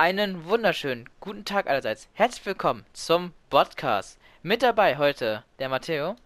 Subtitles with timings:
[0.00, 2.08] Einen wunderschönen guten Tag allerseits.
[2.14, 4.18] Herzlich willkommen zum Podcast.
[4.42, 6.16] Mit dabei heute der Matteo,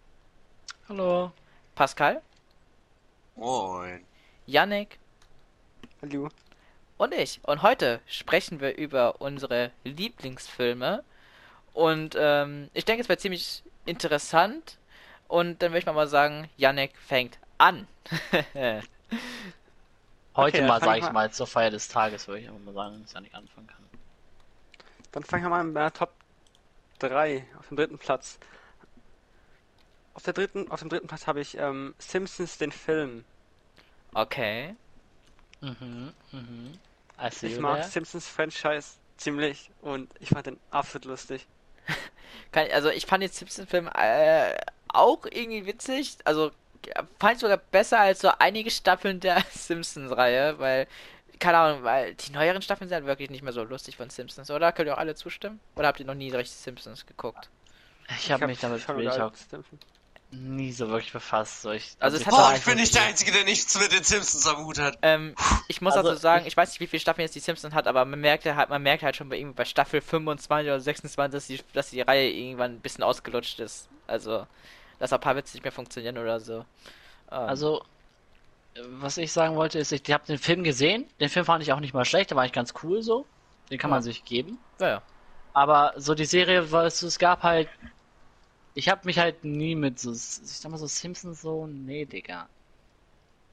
[0.88, 1.32] Hallo.
[1.74, 2.22] Pascal,
[3.34, 4.04] Moin.
[4.46, 5.00] Yannick
[6.00, 6.28] Hallo.
[6.98, 7.40] und ich.
[7.42, 11.02] Und heute sprechen wir über unsere Lieblingsfilme.
[11.72, 14.78] Und ähm, ich denke, es wird ziemlich interessant.
[15.26, 17.88] Und dann würde ich mal sagen, Yannick fängt an.
[20.36, 22.74] Heute Okay, mal, sage ich fang mal, zur Feier des Tages, würde ich einfach mal
[22.74, 23.76] sagen, dass ich nicht anfangen kann.
[25.12, 26.12] Dann fangen wir mal mit meiner Top
[26.98, 28.38] 3 auf dem dritten Platz.
[30.14, 33.24] Auf, der dritten, auf dem dritten Platz habe ich ähm, Simpsons den Film.
[34.12, 34.74] okay.
[35.60, 36.72] Mhm, mhm.
[37.40, 37.88] Ich mag there.
[37.88, 41.46] Simpsons Franchise ziemlich und ich fand den absolut lustig.
[42.52, 44.56] Kann, also ich fand den Simpsons-Film äh,
[44.88, 46.18] auch irgendwie witzig.
[46.24, 46.50] Also
[47.18, 50.86] fand ich sogar besser als so einige Staffeln der Simpsons-Reihe, weil,
[51.38, 54.50] keine Ahnung, weil die neueren Staffeln sind halt wirklich nicht mehr so lustig von Simpsons,
[54.50, 54.72] oder?
[54.72, 55.60] Könnt ihr auch alle zustimmen?
[55.76, 57.48] Oder habt ihr noch nie richtig Simpsons geguckt?
[58.18, 59.66] Ich habe hab mich damit schon bin ich über auch Simpsons.
[60.30, 61.62] nie so wirklich befasst.
[61.62, 63.92] So ich, Also es ich hat sag, ich bin nicht der Einzige, der nichts mit
[63.92, 64.98] den Simpsons am Hut hat.
[65.02, 65.34] Ähm,
[65.68, 67.74] ich muss Also, also sagen, ich- ich weiß nicht, wie viele Staffeln jetzt die Simpsons
[67.74, 70.80] hat, aber man merkt halt, man merkt halt schon bei irgendwie bei Staffel 25 oder
[70.80, 73.88] 26, dass die, dass die Reihe irgendwann ein bisschen ausgelutscht ist.
[74.06, 74.46] Also,
[75.04, 76.64] dass ein paar Witze nicht mehr funktionieren oder so.
[77.30, 77.82] Ähm, Also,
[79.00, 81.06] was ich sagen wollte, ist, ich habe den Film gesehen.
[81.20, 83.26] Den Film fand ich auch nicht mal schlecht, der war eigentlich ganz cool so.
[83.70, 83.96] Den kann Ja.
[83.96, 84.58] man sich geben.
[84.78, 85.02] naja.
[85.52, 87.68] Aber so die Serie, was es gab halt.
[88.74, 92.48] Ich habe mich halt nie mit so, ich sag mal so Simpsons so, nee, Digga.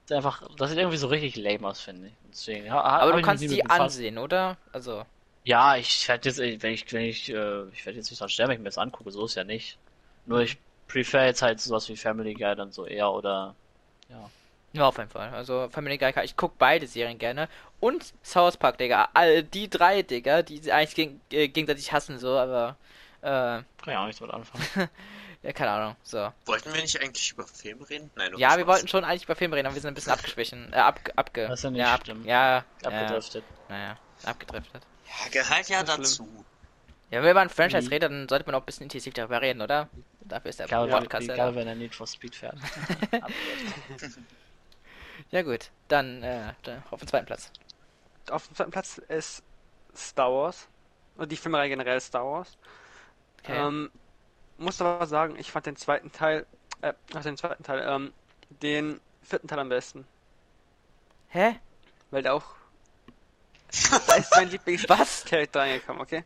[0.07, 2.13] Das ist einfach, das sieht irgendwie so richtig lame aus, finde ich.
[2.29, 4.57] Deswegen, Aber du kannst die ansehen, oder?
[4.73, 5.05] Also,
[5.43, 8.49] Ja, ich werde jetzt, wenn ich, wenn ich, äh, ich werde jetzt nicht dran sterben,
[8.49, 9.79] wenn ich mir das angucke, so ist ja nicht.
[10.25, 10.57] Nur ich
[10.91, 13.55] prefer jetzt halt sowas wie Family Guy dann so eher oder,
[14.09, 14.29] ja.
[14.73, 15.29] ja, auf jeden Fall.
[15.29, 17.47] Also, Family Guy, ich guck beide Serien gerne.
[17.79, 19.09] Und South Park, Digga.
[19.13, 22.75] All, die drei, Digga, die sie eigentlich geg äh, gegenseitig hassen, so, aber,
[23.21, 24.89] äh, Kann ich auch nichts damit anfangen.
[25.43, 26.31] ja, keine Ahnung, so.
[26.45, 28.11] Wollten wir nicht eigentlich über Filme reden?
[28.15, 28.67] Nein, nur Ja, wir Spaß.
[28.67, 30.71] wollten schon eigentlich über Filme reden, aber wir sind ein bisschen abgeschwichen.
[30.73, 31.47] Äh, ab, abge.
[31.49, 32.25] Was ja nicht ja, ab, stimmt.
[32.25, 33.43] ja, ja, Abgedriftet.
[33.69, 34.83] naja, abgedriftet.
[35.07, 36.01] Ja, gehört ja Nicht schlimm.
[36.03, 36.45] dazu.
[37.11, 37.93] Ja, wenn man über ein Franchise Mhm.
[37.93, 39.89] redet, dann sollte man auch ein bisschen intensiv darüber reden, oder?
[40.21, 41.33] Dafür ist der Egal, Podcast ja.
[41.33, 42.57] egal wenn er Need for Speed fährt.
[45.29, 47.51] Ja gut, dann, äh, dann auf den zweiten Platz.
[48.29, 49.43] Auf dem zweiten Platz ist
[49.95, 50.67] Star Wars.
[51.15, 52.57] Und die Filmreihe generell Star Wars.
[53.43, 53.57] Okay.
[53.57, 53.91] Ähm,
[54.57, 56.45] muss aber sagen, ich fand den zweiten Teil,
[56.81, 58.13] äh, also den zweiten Teil, ähm,
[58.61, 60.05] den vierten Teil am besten.
[61.29, 61.59] Hä?
[62.09, 62.55] Weil der auch.
[64.07, 64.51] da ist mein Was?
[64.51, 66.23] Lieblingscharakter reingekommen, okay?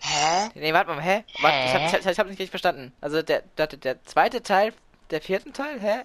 [0.00, 0.50] Hä?
[0.54, 1.24] Nee, warte mal, hä?
[1.40, 2.92] Warte, ich hab, ich, hab, ich hab nicht richtig verstanden.
[3.00, 4.74] Also der, der, der zweite Teil,
[5.10, 6.02] der vierten Teil, hä?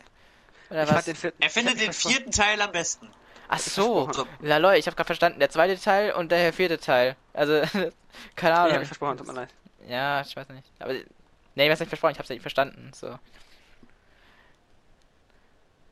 [0.69, 1.06] Oder Ich was?
[1.06, 1.41] den vierten.
[1.41, 3.09] Er ich findet den vierten Teil am besten.
[3.47, 4.09] Ach so.
[4.41, 5.40] La lol, ich hab grad verstanden.
[5.40, 7.16] Der zweite Teil und der vierte Teil.
[7.34, 7.53] Also,
[8.35, 8.79] keine Ich hab Ahnung.
[8.79, 9.50] nicht versprochen, tut mir leid.
[9.88, 10.69] Ja, ich weiß nicht.
[10.79, 10.94] Aber,
[11.56, 13.17] nee, was nicht versprochen, ich hab's ja nicht verstanden, so.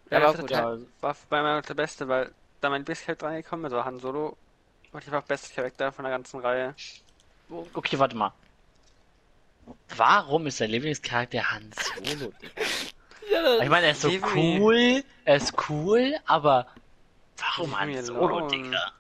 [0.10, 0.50] Ja, Ja, der gut.
[0.50, 4.00] vierte Teil war bei mir der beste, weil da mein Lieblingscharakter reingekommen ist, also Han
[4.00, 4.38] Solo,
[4.92, 6.76] war ich einfach beste Charakter von der ganzen Reihe.
[7.50, 8.32] Okay, warte mal.
[9.96, 12.32] Warum ist dein Lieblingscharakter Han Solo?
[12.42, 12.62] Digga?
[13.32, 16.68] Ja, Ich meine, er ist so cool, er ist cool, aber
[17.38, 18.48] warum Leave me Han Solo.
[18.48, 18.92] Digga?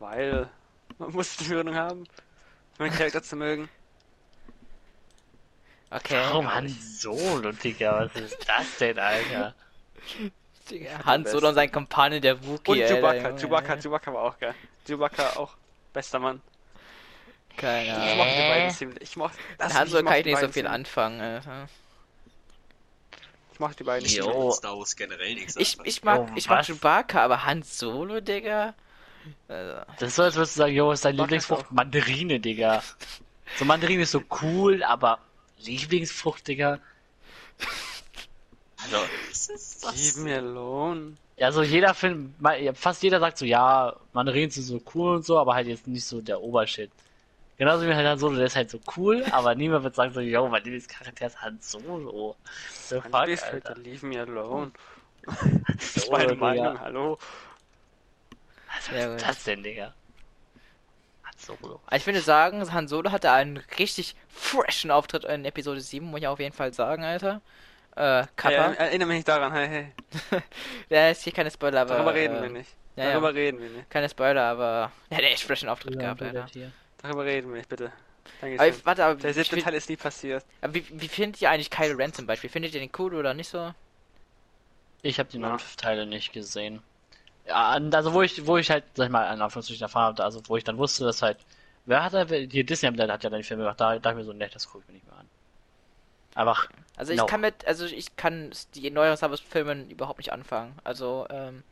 [0.00, 0.50] Weil
[0.98, 2.04] man muss die Führung haben,
[2.78, 3.68] meinen Charakter zu mögen.
[5.90, 6.16] okay.
[6.16, 8.10] Warum Han Solo, Digga?
[8.12, 9.54] Was ist das denn, Alter?
[10.68, 13.36] Digga, Han Solo und sein Kumpane, der Wookie, Und Alter, Chewbacca.
[13.36, 14.54] Chewbacca, Chewbacca war auch geil.
[14.84, 15.56] Chewbacca auch
[15.92, 16.42] bester Mann.
[17.56, 18.16] Keine Ich Ahnung.
[18.18, 19.02] mochte die beiden ziemlich.
[19.02, 20.72] Ich mochte, das, Solo kann ich die nicht so beiden viel ziemlich.
[20.72, 21.68] anfangen, Alter.
[23.52, 24.06] Ich mochte die beiden.
[24.06, 24.50] Ich Jo.
[24.52, 25.88] Star Wars generell nichts Ich, anfangen.
[25.88, 26.64] ich mag, Oh, ich mag?
[26.66, 28.74] Chewbacca, aber Han Solo, Digga?
[29.48, 31.72] Also, Das ist so, als würdest du sagen, jo, ist dein Mach Lieblingsfrucht.
[31.72, 32.82] Mandarine, Digga.
[33.58, 35.18] So Mandarine ist so cool, aber
[35.60, 36.78] Lieblingsfrucht, Digga.
[38.82, 38.96] Also,
[39.30, 39.96] Was ist das?
[40.16, 41.14] Leave me alone.
[41.38, 42.34] ja, so jeder Film,
[42.74, 46.04] fast jeder sagt so, ja, Mandarinen sind so cool und so, aber halt jetzt nicht
[46.04, 46.90] so der Obershit.
[47.58, 50.20] Genauso wie halt Han Solo, der ist halt so cool, aber niemand wird sagen so,
[50.20, 52.36] yo, mein Lieblingscharakter ist Han Solo.
[52.74, 53.74] So Mein fuck, Alter.
[53.74, 54.72] leave me alone.
[55.26, 57.18] Han Das ist meine Solo, Meinung, hallo.
[58.68, 59.94] Was Ja, ist das denn, Digga?
[61.24, 61.80] Han Solo.
[61.92, 66.26] ich finde sagen, Han Solo hatte einen richtig freshen Auftritt in Episode 7, muss ich
[66.26, 67.42] auf jeden Fall sagen, Alter.
[67.96, 68.72] Äh, Hey, Kappa.
[68.74, 69.92] erinnere mich nicht daran, hey, hey.
[70.90, 71.94] Der ist hier keine Spoiler, aber.
[71.96, 72.70] Darüber reden äh, wir nicht.
[72.96, 73.10] Ja, ja.
[73.12, 73.90] Darüber reden wir nicht.
[73.90, 74.92] Keine Spoiler, aber.
[75.10, 76.46] Der hat echt freshen Auftritt Ja, gehabt, Alter.
[76.46, 76.72] Tier.
[77.06, 77.92] Darüber reden wir nicht, bitte.
[78.40, 80.44] Aber ich, warte, aber Der siebte Teil ist nie passiert.
[80.60, 82.50] aber wie, wie findet ihr eigentlich Kylo Ren zum Beispiel?
[82.50, 83.72] Findet ihr den cool oder nicht so?
[85.02, 85.48] Ich habe die Ja.
[85.48, 86.82] neuen Teile nicht gesehen.
[87.46, 90.24] Ja, an- also wo ich, wo ich halt, sag ich mal, in Anführungszeichen erfahren habe,
[90.24, 91.38] also wo ich dann wusste, dass halt,
[91.84, 94.24] wer hat da, die Disney hat ja dann die Filme gemacht, da dachte ich mir
[94.24, 95.28] so, ne, das gucke ich mir nicht mehr an.
[96.34, 97.26] Einfach, Also ich No.
[97.26, 100.76] kann mit, also ich kann die neueren Star Wars Filmen überhaupt nicht anfangen.
[100.84, 101.62] Also ähm,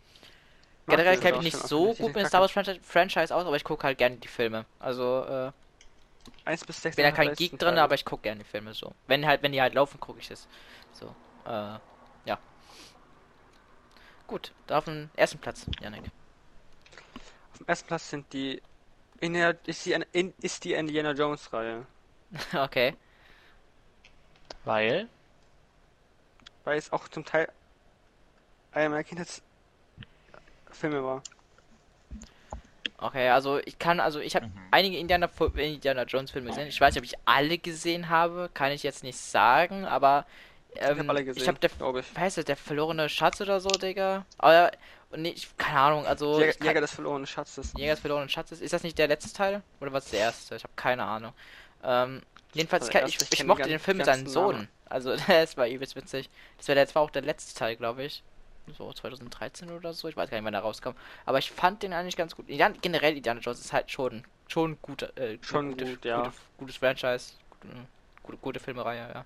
[0.87, 3.65] generell kenne ich mich nicht so gut mit Star Wars Franchise, Franchise aus, aber ich
[3.65, 4.67] gucke halt gerne die Filme.
[4.79, 5.53] Also äh,
[6.45, 8.75] 1 bis 6 ich bin ja kein Geek drin, aber ich gucke gerne die Filme
[8.75, 8.93] so.
[9.07, 10.47] Wenn halt, wenn die halt laufen, gucke ich das.
[10.93, 11.15] So,
[11.47, 11.79] äh,
[12.25, 12.39] ja.
[14.27, 16.05] Gut, da auf dem ersten Platz, Janik.
[17.53, 18.63] Auf dem ersten Platz sind die
[19.21, 21.87] Indiana, ist, die, in, ist die Indiana Jones Reihe.
[22.55, 22.97] okay.
[24.65, 25.09] weil,
[26.65, 27.51] Weil es auch zum Teil
[28.73, 29.05] einer meiner
[30.75, 31.23] Kindheitsfilme war.
[32.99, 36.69] Okay, also ich kann, also ich habe einige Indiana, Indiana Jones Filme gesehen.
[36.69, 40.27] Ich weiß nicht, ob ich alle gesehen habe, kann ich jetzt nicht sagen, aber
[40.77, 42.17] ähm, alle gesehen, ich habe der, glaub ich.
[42.17, 44.25] weiß nicht, der verlorene Schatz oder so, Digga.
[44.39, 44.71] Aber
[45.17, 47.73] nee, ich, keine Ahnung, also Jäger, ich kann, Jäger des verlorenen Schatzes.
[47.77, 48.61] Jäger des verlorenen Schatzes.
[48.61, 50.57] Ist das nicht der letzte Teil oder was der erste?
[50.57, 51.33] Ich habe keine Ahnung.
[51.83, 52.23] Ähm,
[52.55, 54.69] jedenfalls, Also ich, kann- der ich, ich mochte den Film mit seinem ganzen Sohn.
[54.87, 56.31] Also das war übelst witzig.
[56.57, 58.23] Das war, das war auch der letzte Teil, glaube ich.
[58.77, 60.09] So 2013 oder so.
[60.09, 60.93] Ich weiß gar nicht, wann er rauskam.
[61.27, 62.49] Aber ich fand den eigentlich ganz gut.
[62.49, 66.23] Ja, generell Indiana Jones ist halt schon schon gut, äh, Schon gute, gut, ja.
[66.23, 67.75] gute, gutes Franchise, gute,
[68.23, 69.25] gute, gute Filmereihe, ja.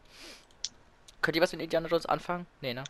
[1.20, 2.46] Könnt ihr was mit Indiana Jones anfangen?
[2.60, 2.84] Nee, ne?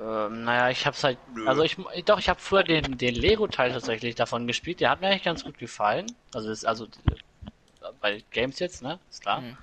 [0.00, 4.14] ähm, naja, ich hab's halt, also ich, doch, ich habe früher den, den Lego-Teil tatsächlich
[4.14, 6.06] davon gespielt, der hat mir eigentlich ganz gut gefallen.
[6.34, 9.40] Also, ist, also, äh, bei Games jetzt, ne, ist klar.
[9.40, 9.56] Mhm.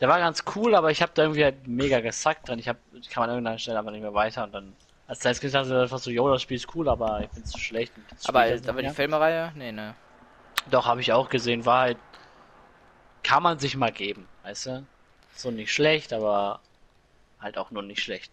[0.00, 2.58] Der war ganz cool, aber ich habe da irgendwie halt mega gesackt drin.
[2.58, 4.76] Ich hab, ich kann an irgendeiner Stelle aber nicht mehr weiter und dann,
[5.08, 7.52] als kleines Kind dachte ich einfach so, jo, das Spiel ist cool, aber ich find's
[7.52, 7.92] zu schlecht.
[8.26, 8.94] Aber, das aber die mehr.
[8.94, 9.52] Filmereihe?
[9.54, 9.94] Nee, ne.
[10.70, 11.98] Doch, habe ich auch gesehen, war halt,
[13.22, 14.86] kann man sich mal geben, weißt du?
[15.36, 16.60] So nicht schlecht, aber
[17.40, 18.32] halt auch nur nicht schlecht.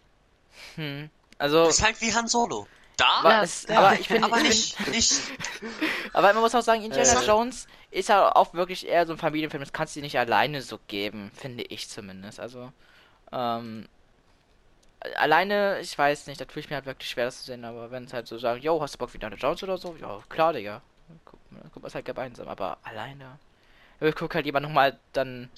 [0.76, 1.10] Hm.
[1.38, 2.66] Also, Ist halt wie Han Solo.
[2.96, 5.20] Da, aber, Ja, es, ja, aber ich finde, aber ich find, nicht, nicht.
[6.12, 7.26] aber man muss auch sagen, Indiana Äh.
[7.26, 9.62] Jones ist ja auch wirklich eher so ein Familienfilm.
[9.62, 12.38] Das kannst du dir nicht alleine so geben, finde ich zumindest.
[12.38, 12.72] Also,
[13.32, 13.88] ähm,
[15.16, 17.64] alleine, ich weiß nicht, da tue ich mir halt wirklich schwer, das zu sehen.
[17.64, 19.96] Aber wenn es halt so sagen, yo, hast du Bock wie Indiana Jones oder so?
[20.00, 20.82] Ja, klar, Digga.
[21.24, 21.40] Guck,
[21.82, 22.48] mal, halt gemeinsam.
[22.48, 23.38] Aber alleine.
[24.00, 25.50] Ich guck halt lieber nochmal dann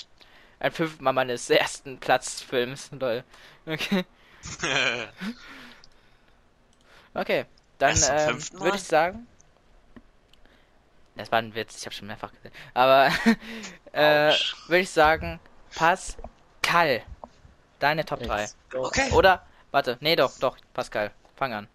[0.59, 2.91] ein fünfmal meines ersten Platzfilms.
[2.93, 3.25] Lol.
[3.67, 4.05] Okay.
[7.19, 7.47] Okay,
[7.79, 9.27] dann ähm, würde ich sagen.
[11.15, 12.53] Das war ein Witz, ich habe schon mehrfach gesehen.
[12.75, 13.11] Aber
[13.93, 14.35] äh,
[14.67, 15.41] würde ich sagen,
[15.75, 17.03] Pascal.
[17.79, 18.37] Deine Top 3.
[18.37, 18.87] Let's go.
[18.87, 19.11] Okay.
[19.13, 21.13] Oder, warte, nee, doch, doch, Pascal.
[21.37, 21.69] Fang an.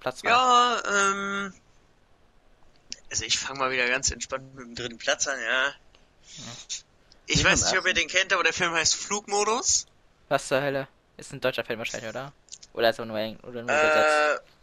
[0.00, 0.28] Platz 3.
[0.28, 1.54] Ja, ähm.
[3.10, 5.72] Also ich fange mal wieder ganz entspannt mit dem dritten Platz an, ja.
[7.26, 9.86] Ich weiß nicht, ob ihr den kennt, aber der Film heißt Flugmodus.
[10.28, 10.88] Was zur Hölle?
[11.16, 12.32] Ist ein deutscher Film wahrscheinlich, oder?
[12.72, 14.42] Oder ist er nur, Eng oder nur übersetzt?
[14.42, 14.56] Äh.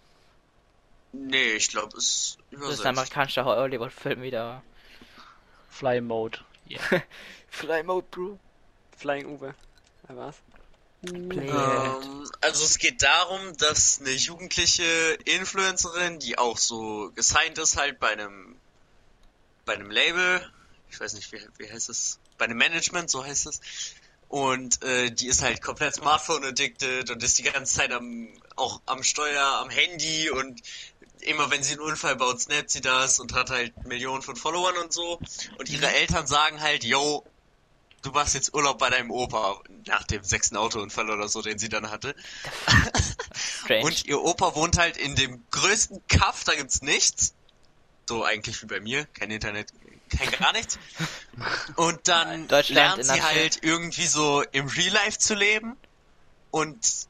[1.13, 4.63] Nee, ich glaube, es ist Das ist ein amerikanischer Hollywood-Film wieder.
[5.69, 6.39] Fly Mode.
[6.69, 6.81] Yeah.
[7.49, 8.39] Fly Mode, Bro.
[8.97, 9.55] Flying Uwe.
[10.09, 10.41] Ja, was?
[11.03, 14.83] Ähm, also es geht darum, dass eine jugendliche
[15.25, 18.57] Influencerin, die auch so gesigned ist halt bei einem
[19.65, 20.51] bei einem Label,
[20.89, 23.61] ich weiß nicht, wie, wie heißt es, bei einem Management, so heißt es.
[24.27, 28.81] Und äh, die ist halt komplett Smartphone addicted und ist die ganze Zeit am auch
[28.85, 30.61] am Steuer, am Handy und
[31.21, 34.77] immer wenn sie einen Unfall baut, snappt sie das und hat halt Millionen von Followern
[34.77, 35.19] und so.
[35.57, 37.23] Und ihre Eltern sagen halt, yo,
[38.03, 41.69] du machst jetzt Urlaub bei deinem Opa nach dem sechsten Autounfall oder so, den sie
[41.69, 42.15] dann hatte.
[43.81, 47.33] Und ihr Opa wohnt halt in dem größten Kaff, da gibt's nichts.
[48.07, 49.71] So eigentlich wie bei mir, kein Internet,
[50.09, 50.77] kein gar nichts.
[51.77, 55.77] Und dann lernt sie halt irgendwie so im Real Life zu leben
[56.51, 57.07] und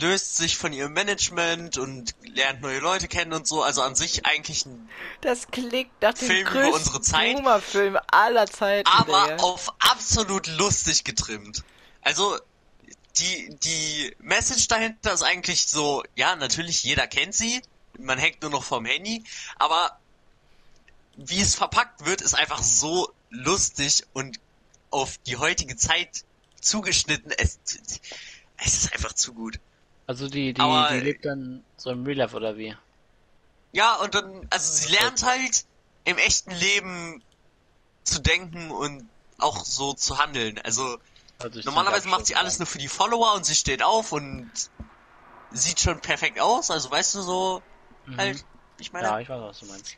[0.00, 3.62] löst sich von ihrem Management und lernt neue Leute kennen und so.
[3.62, 4.88] Also an sich eigentlich ein
[5.20, 7.36] Das klingt nach dem Film über größten unsere Zeit.
[7.36, 9.42] Boomer-Film aller Zeiten, aber Digga.
[9.42, 11.64] auf absolut lustig getrimmt.
[12.02, 12.38] Also
[13.18, 17.62] die die Message dahinter ist eigentlich so, ja, natürlich jeder kennt sie,
[17.98, 19.24] man hängt nur noch vom Handy,
[19.58, 19.98] aber
[21.16, 24.38] wie es verpackt wird, ist einfach so lustig und
[24.90, 26.24] auf die heutige Zeit
[26.60, 27.32] zugeschnitten.
[27.38, 27.58] Es,
[28.58, 29.58] es ist einfach zu gut.
[30.06, 32.76] Also die, die, Aber- die lebt dann so im Real Life oder wie?
[33.72, 35.64] Ja, und dann, also sie lernt halt
[36.04, 37.22] im echten Leben
[38.04, 40.58] zu denken und auch so zu handeln.
[40.60, 40.98] Also
[41.38, 44.50] Also Normalerweise macht sie alles nur für die Follower und sie steht auf und
[45.50, 47.62] sieht schon perfekt aus, also weißt du so
[48.06, 48.16] Mhm.
[48.16, 48.44] halt,
[48.78, 49.08] ich meine.
[49.08, 49.96] Ja, ich weiß, was du meinst.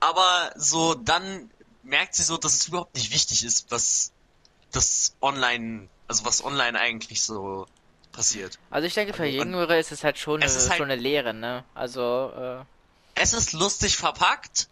[0.00, 1.50] Aber so dann
[1.82, 4.12] merkt sie so, dass es überhaupt nicht wichtig ist, was
[4.70, 7.66] das online, also was online eigentlich so
[8.18, 8.58] passiert.
[8.70, 10.90] Also ich denke, für Also, Jüngere ist es halt schon, eine, Es ist halt- schon
[10.90, 11.64] eine Lehre, ne?
[11.74, 12.64] Also, äh,
[13.14, 14.68] es ist lustig verpackt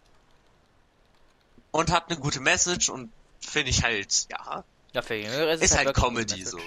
[1.71, 4.63] und hat eine gute Message und finde ich halt, ja,
[4.93, 6.59] Ja, für Jüngere ist, es ist halt wirklich Comedy eine so.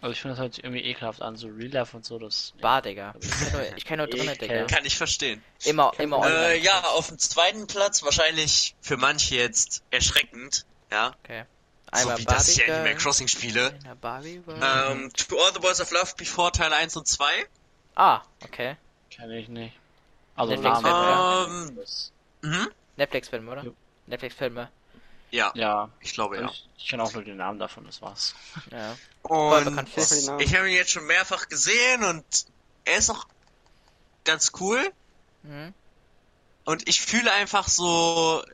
[0.00, 2.52] Also ich finde das halt irgendwie ekelhaft an, so Real Life und so, das...
[2.60, 3.14] Bar, Digga.
[3.20, 4.64] Ich kenn nur, ich nur drinnen, Digga.
[4.66, 5.42] Kann ich verstehen.
[5.64, 6.54] Immer, immer online.
[6.54, 11.14] Äh, ja, auf dem zweiten Platz wahrscheinlich für manche jetzt erschreckend, ja.
[11.24, 11.44] Okay.
[11.94, 12.94] So Einmal wie dass ich Barbie Animal.
[12.96, 13.78] Crossing spiele.
[14.00, 14.42] Barbie.
[14.48, 17.24] Ähm, To All the Boys of Love Before Teil 1 und 2.
[17.94, 18.76] Ah, okay.
[19.10, 19.76] Kenne ich nicht.
[20.34, 21.46] Also Netflix Namen.
[21.46, 22.68] Film, Ähm, Das- mhm.
[22.96, 23.62] Netflix-Film, oder?
[23.64, 23.74] Jo.
[24.06, 24.70] Netflix-Filme.
[25.30, 26.46] Ja, Ja, ich glaube ja.
[26.50, 28.34] ich, ich kenne auch nur den Namen davon, das war's.
[28.70, 28.96] Ja.
[29.22, 29.88] Und
[30.40, 32.24] ich habe ihn jetzt schon mehrfach gesehen und
[32.84, 33.26] er ist auch
[34.24, 34.92] ganz cool.
[35.42, 35.74] Mhm.
[36.64, 38.44] Und ich fühle einfach so,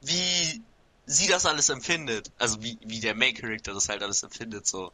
[0.00, 0.62] wie
[1.10, 2.30] sie das alles empfindet.
[2.38, 4.92] Also wie, wie der Main Character das halt alles empfindet, so.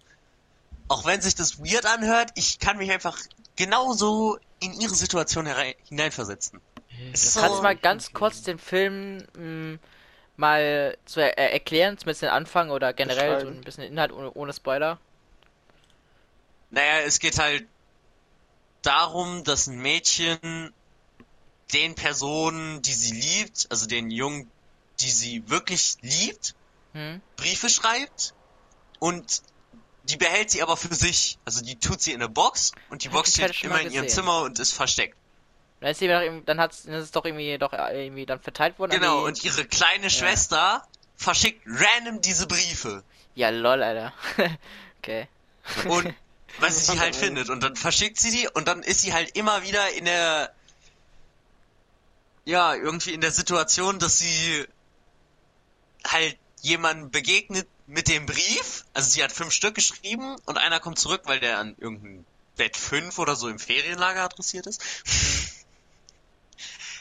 [0.89, 3.19] Auch wenn sich das weird anhört, ich kann mich einfach
[3.57, 5.47] genauso in ihre Situation
[5.89, 6.61] hineinversetzen.
[7.13, 9.79] Ist Du kannst so- mal ganz kurz den Film mh,
[10.37, 14.33] mal zu er äh, erklären, zumindest den Anfang oder generell so ein bisschen Inhalt ohne,
[14.33, 14.99] ohne Spoiler.
[16.71, 17.67] Naja, es geht halt
[18.83, 20.73] darum, dass ein Mädchen
[21.73, 24.49] den Personen, die sie liebt, also den Jungen,
[25.01, 26.55] die sie wirklich liebt,
[26.93, 27.21] Hm?
[27.37, 28.33] Briefe schreibt
[28.99, 29.43] und
[30.05, 31.39] die behält sie aber für sich.
[31.45, 34.09] Also die tut sie in eine Box und die Box steht immer in ihrem.
[34.09, 35.17] Zimmer und ist versteckt.
[35.81, 38.41] Dann ist sie doch, dann hat's, dann ist es doch irgendwie doch äh, irgendwie dann
[38.41, 38.93] verteilt worden.
[38.93, 40.87] Genau, die- und ihre kleine Schwester
[41.17, 43.03] verschickt random diese Briefe.
[43.35, 44.15] Ja, lol, Alter.
[44.99, 45.29] okay.
[45.87, 46.15] Und
[46.61, 47.51] weil sie sie halt findet.
[47.51, 50.51] Und dann verschickt sie die und dann ist sie halt immer wieder in der
[52.47, 54.67] ja, irgendwie in der Situation, dass sie
[56.13, 58.85] halt jemandem begegnet mit dem Brief.
[58.93, 62.25] Also sie hat fünf Stück geschrieben und einer kommt zurück, weil der an irgendein
[62.57, 64.83] Bett 5 oder so im Ferienlager adressiert ist.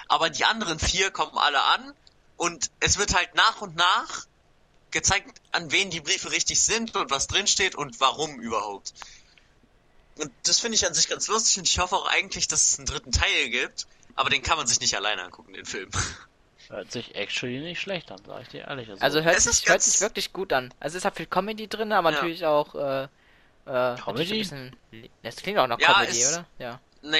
[0.07, 1.93] Aber die anderen vier kommen alle an
[2.37, 4.27] und es wird halt nach und nach
[4.91, 8.93] gezeigt, an wen die Briefe richtig sind und was drinsteht und warum überhaupt.
[10.17, 12.77] Und das finde ich an sich ganz lustig und ich hoffe auch eigentlich, dass es
[12.77, 15.89] einen dritten Teil gibt, aber den kann man sich nicht alleine angucken, den Film.
[16.69, 18.89] Hört sich actually nicht schlecht an, sag ich dir ehrlich.
[18.99, 20.73] Also hört Es sich, ist hört sich wirklich gut an.
[20.79, 22.15] Also es ist halt viel Comedy drin, aber Ja.
[22.17, 23.07] natürlich auch äh, äh,
[23.97, 24.33] Comedy?
[24.33, 24.75] ein bisschen,
[25.23, 26.45] das klingt auch nach Ja, Comedy, es- oder?
[26.59, 26.79] Ja.
[27.01, 27.19] Nee,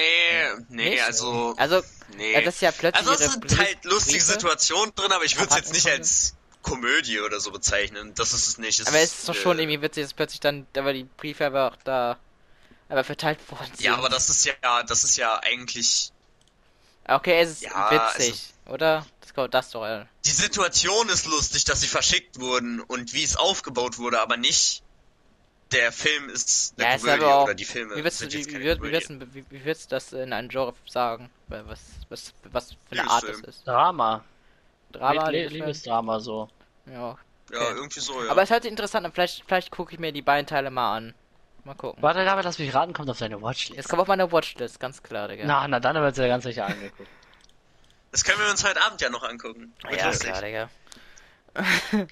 [0.68, 1.04] nee, Nicht?
[1.04, 1.82] also, Also,
[2.16, 2.32] nee.
[2.34, 4.32] ja, das ist ja plötzlich also es sind halt lustige Briefe.
[4.32, 8.12] Situationen drin, aber ich würde es jetzt nicht als Komödie oder so bezeichnen.
[8.16, 8.84] Das ist es nicht.
[8.88, 11.46] Aber es ist doch schon äh, irgendwie witzig, dass plötzlich dann, da war die Briefe
[11.46, 12.18] aber auch da,
[12.88, 13.84] aber verteilt worden sind.
[13.84, 16.12] Ja, aber das ist ja, das ist ja eigentlich
[17.08, 19.06] Okay, es ist Ja, witzig, oder?
[19.20, 20.04] Das kommt das doch, äh.
[20.24, 24.82] die Situation ist lustig, dass sie verschickt wurden und wie es aufgebaut wurde, aber nicht
[25.72, 28.20] der Film ist eine Ja, es ist Komödie aber auch- oder die Filme Wie würdest,
[28.20, 30.32] du, wie, jetzt wie, keine würd- wie, würdest, du- wie, wie würdest du das in
[30.32, 31.28] einem Genre sagen?
[31.48, 33.66] Was, was, was für eine Art es ist?
[33.66, 34.24] Drama.
[34.92, 35.48] Drama, Le?
[35.48, 36.48] Liebesdrama so.
[36.86, 37.18] Ja.
[37.52, 37.72] Ja, okay.
[37.74, 38.30] irgendwie so, ja.
[38.30, 40.96] Aber es hört sich interessant an, vielleicht, vielleicht gucke ich mir die beiden Teile mal
[40.96, 41.14] an.
[41.64, 42.00] Mal gucken.
[42.00, 43.76] Warte, David, lass mich raten, kommt auf deine Watchlist.
[43.76, 45.44] Jetzt kommt auf meine Watchlist, ganz klar, Digga.
[45.46, 47.08] Na, na, dann wird sie ja ganz sicher angeguckt.
[48.16, 49.74] Das können wir uns heute Abend ja noch angucken.
[49.82, 50.30] Wird ja, lustig.
[50.30, 50.70] klar, Digga.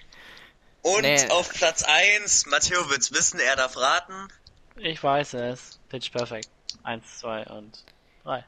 [0.82, 1.30] Und Nee.
[1.30, 4.28] auf Platz 1, Matteo wird's wissen, er darf raten.
[4.76, 5.80] Ich weiß es.
[5.88, 6.50] Pitch Perfect.
[6.82, 7.82] Eins, zwei und
[8.22, 8.44] drei.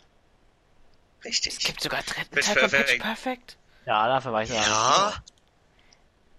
[1.24, 1.54] Richtig.
[1.54, 3.02] Es gibt sogar dritten Pitch Teil von Pitch Perfect.
[3.02, 3.56] Perfect?
[3.86, 4.50] Ja, dafür war ich.
[4.50, 5.14] Ja,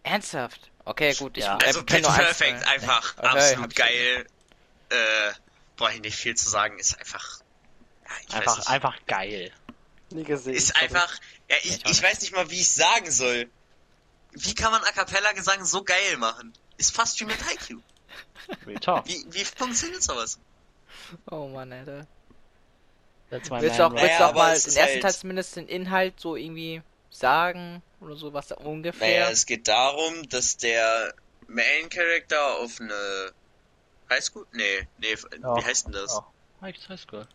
[0.03, 0.69] Ernsthaft?
[0.85, 1.57] Okay, gut, ich Ja.
[1.57, 4.27] äh, also Pitch nur eins, Perfect, äh, einfach okay, absolut geil.
[4.89, 4.95] Äh,
[5.77, 7.39] brauche ich nicht viel zu sagen, ist einfach.
[8.05, 9.51] Ja, ich weiß Einfach, einfach geil.
[10.09, 10.53] Nie gesehen.
[10.53, 11.13] Ist einfach.
[11.49, 13.49] Ja, ich, Ich weiß nicht mal, wie ich sagen soll.
[14.31, 16.53] Wie kann man A cappella Gesang so geil machen?
[16.77, 17.79] Ist fast wie mit IQ.
[18.65, 20.39] Wie, wie funktioniert sowas?
[21.29, 22.05] Oh Mann, Alter.
[23.29, 25.55] That's my Willst du auch, Naja, willst du auch mal den ersten halt- Teil zumindest
[25.55, 27.81] den Inhalt so irgendwie sagen?
[27.99, 29.07] Oder so, was da ungefähr?
[29.25, 31.13] Naja, es geht darum, dass der
[31.47, 33.33] Main Character auf eine
[34.09, 34.45] Highschool?
[34.53, 36.21] Nee, nee, Doch, wie heißt denn das?
[36.61, 37.27] High High School.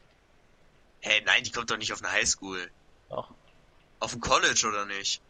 [1.03, 2.71] Hä, nein, die kommt doch nicht auf eine Highschool.
[3.11, 3.31] Doch.
[4.01, 5.21] Auf ein College oder nicht?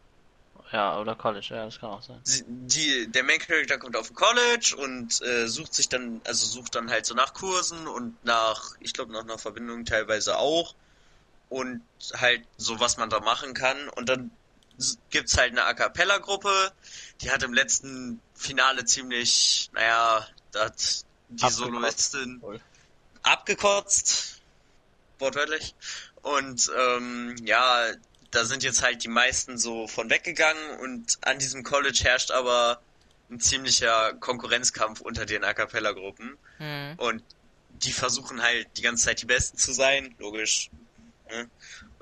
[0.71, 2.19] Ja, oder College, ja, das kann auch sein.
[2.23, 6.45] Sie- Die, der Main Character kommt auf ein College und äh, sucht sich dann, also
[6.45, 10.73] sucht dann halt so nach Kursen und nach, ich glaube nach einer Verbindung teilweise auch
[11.49, 11.81] und
[12.15, 14.31] halt so was man da machen kann und dann
[15.11, 16.71] gibt's halt eine A cappella Gruppe,
[17.21, 21.49] die hat im letzten Finale ziemlich, naja, da hat die.
[21.49, 22.41] Soloistin
[23.23, 24.41] abgekotzt,
[25.23, 25.73] wortwörtlich.
[26.21, 27.87] Und ähm, ja,
[28.31, 32.81] da sind jetzt halt die meisten so von weggegangen und an diesem College herrscht aber
[33.29, 36.37] ein ziemlicher Konkurrenzkampf unter den A cappella Gruppen.
[36.57, 36.93] Hm.
[36.97, 37.23] Und
[37.69, 40.69] die versuchen halt die ganze Zeit die Besten zu sein, logisch.
[41.29, 41.49] Ne?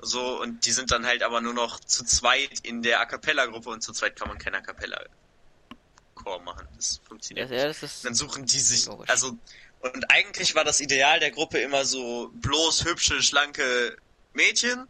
[0.00, 3.70] So, und die sind dann halt aber nur noch zu zweit in der A Cappella-Gruppe
[3.70, 6.66] und zu zweit kann man keine A Cappella-Chor machen.
[6.76, 8.04] Das Ja, funktioniert ja, das ist.
[8.04, 9.08] dann suchen die sich, Logisch.
[9.08, 9.36] also,
[9.82, 13.96] und eigentlich war das Ideal der Gruppe immer so bloß hübsche, schlanke
[14.32, 14.88] Mädchen.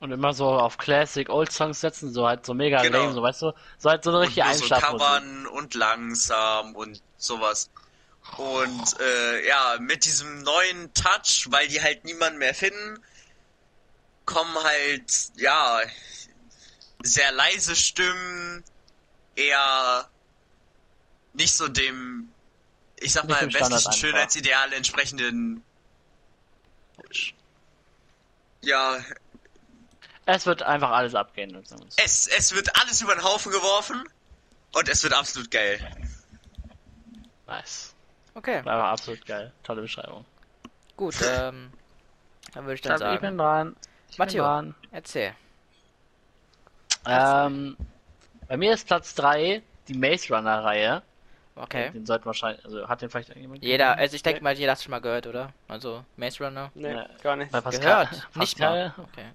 [0.00, 2.98] Und immer so auf Classic Old Songs setzen, so halt so mega Genau.
[2.98, 6.74] lame, so weißt du, so halt so eine Und richtige nur so covern und langsam
[6.76, 7.70] und sowas.
[8.36, 13.02] Und äh, ja, mit diesem neuen Touch, weil die halt niemanden mehr finden,
[14.26, 15.80] kommen halt, ja,
[17.02, 18.64] sehr leise Stimmen,
[19.36, 20.10] eher
[21.32, 22.33] nicht so dem,
[23.00, 23.92] ich sag mal, westlichen.
[23.92, 25.62] Schönheitsideal entsprechenden,
[28.62, 28.96] ja,
[30.26, 31.50] Es wird einfach alles abgehen.
[31.66, 34.08] sagen es, es wird alles über den Haufen geworfen
[34.72, 35.78] und es wird absolut geil.
[37.46, 37.94] Nice.
[38.34, 39.52] Okay, War einfach absolut geil.
[39.62, 40.24] Tolle Beschreibung.
[40.96, 41.14] gut.
[41.22, 41.72] Ähm,
[42.52, 43.38] dann würde ich Ich, dann glaub, ich bin sagen.
[43.38, 43.76] dran.
[44.10, 44.44] Ich bin Matteo.
[44.44, 44.74] dran.
[44.92, 45.34] Erzähl.
[47.06, 47.76] Ähm,
[48.48, 51.02] bei mir ist Platz 3 die Maze Runner Reihe.
[51.56, 51.90] Okay.
[51.90, 54.82] Den sollten wahrscheinlich, also hat den vielleicht irgendjemand Jeder, also ich denke mal, jeder hat
[54.82, 55.52] schon mal gehört, oder?
[55.68, 56.72] Also Maze Runner.
[56.74, 57.06] Nee, Ja.
[57.22, 57.52] gar nicht.
[57.52, 58.06] Bei Pascal.
[58.06, 58.10] Gehört.
[58.36, 58.92] Nicht Pascal.
[58.96, 59.04] mal.
[59.04, 59.26] Okay.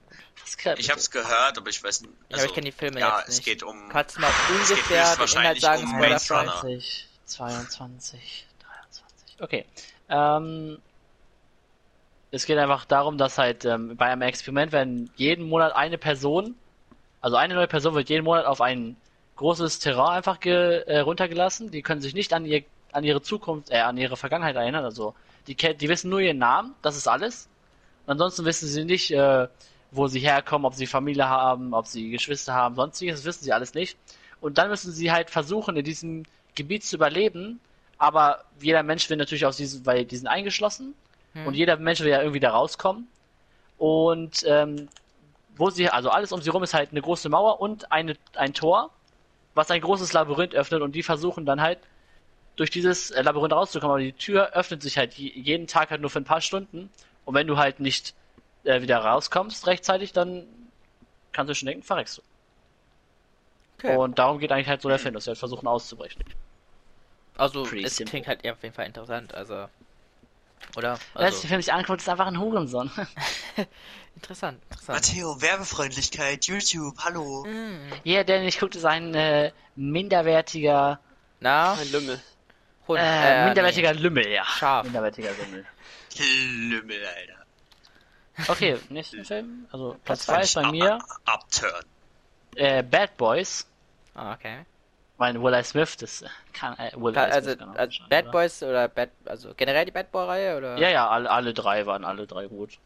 [0.42, 2.14] Pascal, Ich hab's gehört, aber ich weiß nicht.
[2.30, 3.46] Ja, aber ich kenne die Filme ja, jetzt es nicht.
[3.46, 3.88] geht um.
[3.88, 6.00] Kannst du mal geht ungefähr den Inhalt höchstwahrscheinlich sagen, um?
[6.00, 6.52] Maze Runner.
[6.60, 8.48] 20, 22,
[8.90, 9.42] 23.
[9.42, 9.66] Okay.
[10.10, 10.80] Ähm,
[12.32, 16.56] es geht einfach darum, dass halt ähm, bei einem Experiment werden jeden Monat eine Person,
[17.22, 18.98] also eine neue Person wird jeden Monat auf ein
[19.40, 21.72] großes Terrain einfach ge, äh, runtergelassen.
[21.72, 24.84] Die können sich nicht an ihr an ihre Zukunft, äh, an ihre Vergangenheit erinnern.
[24.84, 25.14] Also
[25.48, 27.48] die, die wissen nur ihren Namen, das ist alles.
[28.06, 29.48] Und ansonsten wissen sie nicht, äh,
[29.92, 33.54] wo sie herkommen, ob sie Familie haben, ob sie Geschwister haben, sonstiges, das wissen sie
[33.54, 33.98] alles nicht.
[34.42, 36.24] Und dann müssen sie halt versuchen, in diesem
[36.56, 37.60] Gebiet zu überleben.
[37.98, 40.96] Aber jeder Mensch will natürlich aus diesem, weil die sind eingeschlossen.
[41.34, 41.48] Hm.
[41.48, 43.08] Und jeder Mensch will ja irgendwie da rauskommen.
[43.78, 44.90] Und ähm,
[45.56, 48.54] wo sie, also alles um sie rum ist halt eine große Mauer und eine, ein
[48.54, 48.92] Tor,
[49.60, 50.82] was ein großes Labyrinth öffnet.
[50.82, 51.80] Und die versuchen dann halt
[52.56, 53.92] durch dieses äh, Labyrinth rauszukommen.
[53.92, 56.90] Aber die Tür öffnet sich halt je- jeden Tag halt nur für ein paar Stunden.
[57.26, 58.16] Und wenn du halt nicht
[58.64, 60.48] äh, wieder rauskommst rechtzeitig, dann
[61.32, 62.22] kannst du schon denken, verreckst du.
[63.78, 63.96] Okay.
[63.96, 66.24] Und darum geht eigentlich halt so der Film, dass sie halt versuchen auszubrechen.
[67.38, 68.12] Also, Pretty es simple.
[68.12, 69.68] klingt halt auf jeden Fall interessant, also.
[70.78, 70.96] Oder?
[70.98, 72.92] Sich Also, den Film nicht anguckt, ist einfach ein Hurensohn.
[74.16, 74.96] interessant, interessant.
[74.98, 77.44] Matteo, Werbefreundlichkeit, YouTube, hallo.
[77.46, 77.80] Hm.
[78.04, 81.00] Jeder, der nicht guckt, ist ein äh, minderwertiger,
[81.40, 81.74] Na?
[81.74, 82.22] Ein Lümmel.
[82.88, 84.46] Hund, äh, äh, minderwertiger Lümmel, ja.
[84.46, 84.84] Schaf.
[84.84, 85.66] Minderwertiger Lümmel.
[86.70, 88.52] Lümmel, Alter.
[88.52, 89.68] Okay, nächsten Film.
[89.72, 91.84] Also Platz 2 ist bei mir Upturn.
[92.56, 93.68] äh, Bad Boys.
[94.16, 94.22] Nee.
[94.22, 94.66] Ah, okay.
[95.20, 98.32] Mein Will I Smith, das kann äh, Will I Also, Smith auch also Bad?
[98.32, 100.78] Boys oder Bad, also generell die Bad Boy-Reihe oder?
[100.80, 102.80] Ja, ja, alle, alle drei waren alle drei gut.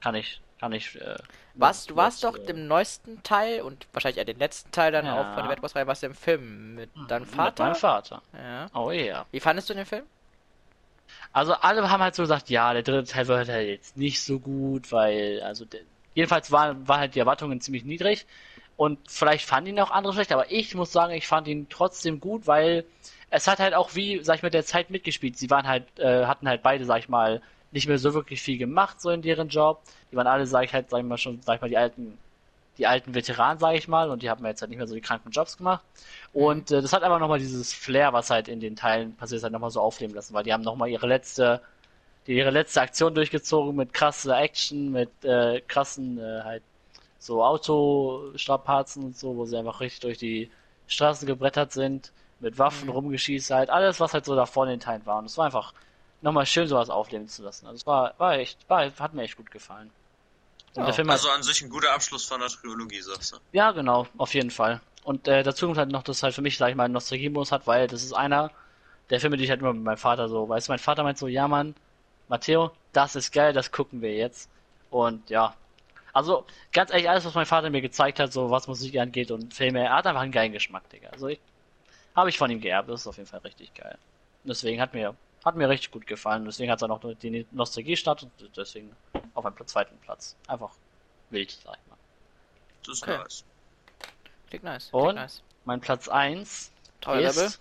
[0.00, 0.94] Kann ich, kann ich.
[1.00, 1.16] Äh,
[1.54, 4.90] Warst, du warst mit, doch äh, dem neuesten Teil und wahrscheinlich auch den letzten Teil
[4.92, 5.12] dann Ja.
[5.12, 7.64] auch von der Bad Boys-Reihe, warst du im Film mit deinem Mit Vater?
[7.64, 8.22] meinem Vater.
[8.32, 8.70] Ja.
[8.74, 9.26] Oh ja.
[9.30, 10.04] Wie fandest du den Film?
[11.32, 14.40] Also alle haben halt so gesagt, ja, der dritte Teil wird halt jetzt nicht so
[14.40, 15.82] gut, weil, also der,
[16.14, 18.26] jedenfalls waren, waren halt die Erwartungen ziemlich niedrig.
[18.76, 22.20] Und vielleicht fanden ihn auch andere schlecht, aber ich muss sagen, ich fand ihn trotzdem
[22.20, 22.84] gut, weil
[23.30, 25.38] es hat halt auch wie, sag ich mal, der Zeit mitgespielt.
[25.38, 28.58] Sie waren halt, äh, hatten halt beide, sag ich mal, nicht mehr so wirklich viel
[28.58, 29.82] gemacht, so in deren Job.
[30.10, 32.18] Die waren alle, sag ich halt, sag ich mal, schon, sag ich mal, die alten,
[32.78, 35.00] die alten Veteranen, sag ich mal, und die haben jetzt halt nicht mehr so die
[35.00, 35.82] kranken Jobs gemacht.
[36.32, 39.44] Und äh, das hat einfach nochmal dieses Flair, was halt in den Teilen passiert ist,
[39.44, 41.62] halt nochmal so aufleben lassen, weil die haben nochmal ihre letzte,
[42.26, 46.62] die ihre letzte Aktion durchgezogen mit krasser Action, mit äh, krassen äh, halt
[47.22, 50.52] so Autostrapazen und so, wo sie einfach richtig durch die
[50.86, 52.90] Straßen gebrettert sind, mit Waffen Mhm.
[52.90, 55.18] rumgeschießt halt, alles was halt so da vorne in den Teilen war.
[55.18, 55.74] Und es war einfach
[56.20, 57.66] nochmal schön, sowas aufleben zu lassen.
[57.66, 59.92] Also es war, war echt, war, hat mir echt gut gefallen.
[60.74, 60.86] Und Ja.
[60.86, 63.38] der Film hat Also an sich ein guter Abschluss von der Trilogie, sagst du.
[63.52, 64.80] ja, genau, auf jeden Fall.
[65.04, 67.52] Und äh, dazu kommt halt noch, dass halt für mich, sag ich mal, einen Nostalgie-Modus
[67.52, 68.50] hat, weil das ist einer
[69.10, 71.18] der Filme, die ich halt immer mit meinem Vater so, weißt du, mein Vater meint
[71.18, 71.74] so, ja Mann,
[72.28, 74.50] Matteo, das ist geil, das gucken wir jetzt.
[74.90, 75.56] Und ja.
[76.12, 79.54] Also, ganz ehrlich, alles, was mein Vater mir gezeigt hat, so was Musik angeht und
[79.54, 81.08] Filme, er hat einfach einen geilen Geschmack, Digga.
[81.10, 81.40] Also ich
[82.14, 83.96] habe ich von ihm geerbt, das ist auf jeden Fall richtig geil.
[84.44, 86.44] Und deswegen hat mir, hat mir richtig gut gefallen.
[86.44, 88.94] Deswegen hat er noch die Nostalgie-Stadt und deswegen
[89.34, 90.36] auf einem zweiten Platz.
[90.46, 90.72] Einfach
[91.30, 91.96] wild, sag ich mal.
[92.84, 93.18] Das ist Okay.
[93.18, 93.44] nice.
[94.48, 94.88] Klingt nice.
[94.90, 95.02] Und?
[95.02, 95.42] Klingt nice.
[95.64, 97.36] Mein Platz 1 Toll ist...
[97.36, 97.52] Level.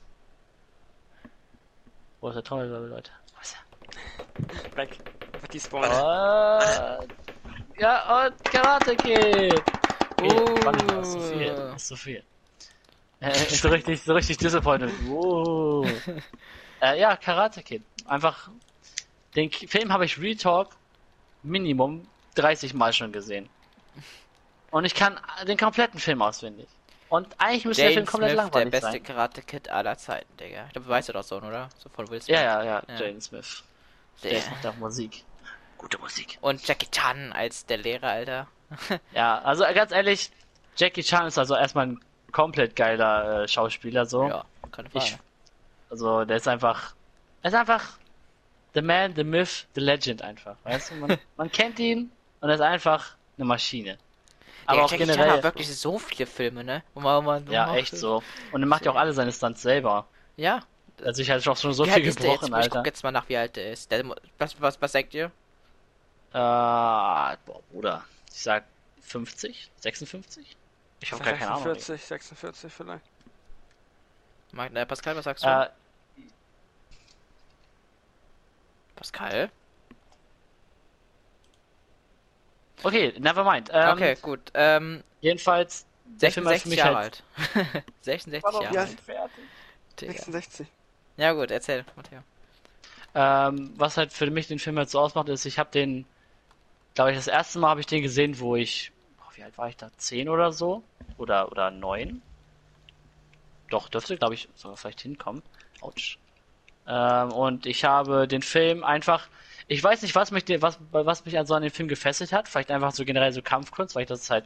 [2.19, 3.11] Wo ist der tolle Level, Leute?
[3.33, 4.99] Wo ist Weg.
[5.33, 5.61] Einfach die er?
[5.63, 7.07] Spawn.
[7.81, 7.87] Und...
[7.87, 9.63] Ja, und Karate Kid!
[10.17, 10.65] Okay, Uh.
[10.65, 11.73] warte, zu viel.
[11.75, 12.23] Ist zu viel.
[13.19, 14.91] Äh, so richtig, so richtig disappointed.
[15.07, 15.87] Wow.
[16.81, 17.81] äh, ja, Karate Kid.
[18.05, 18.49] Einfach
[19.35, 20.69] Den K- Film habe ich Retalk
[21.43, 23.49] Minimum 30 Mal schon gesehen.
[24.69, 26.67] Und ich kann den kompletten Film auswendig.
[27.09, 29.03] Und eigentlich müsste der Film James komplett Smith, der langweilig beste sein.
[29.03, 30.69] Karate Kid aller Zeiten, Digga.
[30.73, 31.67] Du weißt du doch so, oder?
[31.77, 32.35] So von Will Smith.
[32.37, 32.95] Ja, ja, ja, Ja.
[32.95, 33.63] Jaden Smith.
[34.23, 34.49] Der Der.
[34.51, 35.23] macht auch Musik.
[35.81, 36.37] Gute Musik.
[36.41, 38.47] Und Jackie Chan als der Lehrer, Alter.
[39.13, 40.29] Ja, also ganz ehrlich,
[40.77, 41.99] Jackie Chan ist also erstmal ein
[42.31, 44.27] komplett geiler äh, Schauspieler so.
[44.27, 45.05] Ja, keine Frage.
[45.05, 45.17] Ich,
[45.89, 46.93] also der ist einfach,
[47.41, 47.97] er ist einfach
[48.75, 50.55] the man, the myth, the legend einfach.
[50.63, 53.97] Weißt du, man, man kennt ihn und er ist einfach eine Maschine.
[54.67, 56.83] Aber ja, auch Jackie Chan generell, hat wirklich so viele Filme, ne?
[56.93, 58.21] Wo man, wo man, ja, echt so.
[58.51, 60.05] Und er macht ja auch alle seine Stunts selber.
[60.37, 60.61] Ja.
[61.03, 62.19] Also ich hatte auch schon so Wie viel jetzt?
[62.19, 62.77] gebrochen, Ich Alter.
[62.77, 63.91] guck jetzt mal nach, wie alt der ist.
[63.91, 64.05] Der,
[64.37, 65.31] was, was, was sagt ihr?
[66.33, 67.37] Äh, boah,
[67.71, 68.63] Bruder, ich sag
[69.01, 70.55] 50, 56?
[71.01, 71.63] Ich habe gar keine Ahnung.
[71.63, 73.03] 46, 46 vielleicht.
[74.53, 75.49] Mag- äh, Pascal, was sagst du?
[75.49, 75.69] Äh,
[78.95, 79.49] Pascal?
[82.83, 83.69] okay, never mind.
[83.73, 84.51] Ähm, okay, gut.
[84.53, 87.23] Ähm, Jedenfalls, der Film hat für 66 mich Jahre halt...
[87.55, 87.83] alt.
[88.01, 88.89] 66 Warte, Jahre alt.
[88.89, 89.01] alt?
[89.01, 89.43] fertig.
[89.99, 90.13] Digga.
[90.13, 90.67] 66.
[91.17, 92.23] Ja gut, erzähl, Matteo.
[93.13, 96.05] Ähm, was halt für mich den Film halt so ausmacht, ist, ich habe den,
[96.95, 99.69] glaube ich, das erste Mal habe ich den gesehen, wo ich, boah, wie alt war
[99.69, 99.89] ich da?
[99.97, 100.83] Zehn oder so?
[101.17, 102.21] Oder, oder neun?
[103.69, 105.41] Doch, dürfte, glaube ich, sogar vielleicht hinkommen.
[105.79, 106.17] Autsch.
[106.87, 109.27] Ähm, und ich habe den Film einfach,
[109.67, 112.47] ich weiß nicht, was mich, was, was mich also an den Film gefesselt hat.
[112.49, 114.45] Vielleicht einfach so generell so Kampfkunst, weil ich das halt,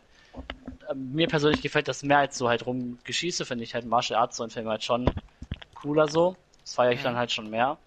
[0.89, 4.37] äh, mir persönlich gefällt das mehr als so halt rumgeschieße, finde ich halt Martial Arts
[4.37, 5.09] so ein Film halt schon
[5.73, 6.35] cooler so.
[6.61, 7.77] Das feiere ich dann halt schon mehr.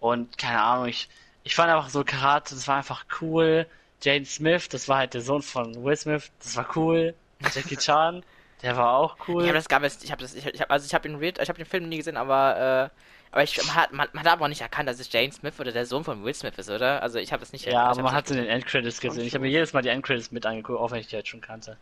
[0.00, 1.08] Und keine Ahnung, ich,
[1.44, 3.66] ich fand einfach so Karate, das war einfach cool.
[4.02, 7.14] Jane Smith, das war halt der Sohn von Will Smith, das war cool.
[7.54, 8.22] Jackie Chan,
[8.62, 9.42] der war auch cool.
[9.42, 11.20] Ich habe das gar nicht, ich habe das, ich, ich hab, also ich habe den
[11.22, 12.98] ich habe den Film nie gesehen, aber, äh,
[13.32, 15.58] aber ich, man hat, man, man hat aber auch nicht erkannt, dass es Jane Smith
[15.58, 17.02] oder der Sohn von Will Smith ist, oder?
[17.02, 19.24] Also ich habe das nicht ja, aber man hat in den Endcredits gesehen.
[19.24, 21.40] Ich habe mir jedes Mal die Endcredits mit angeguckt, auch wenn ich die halt schon
[21.40, 21.76] kannte.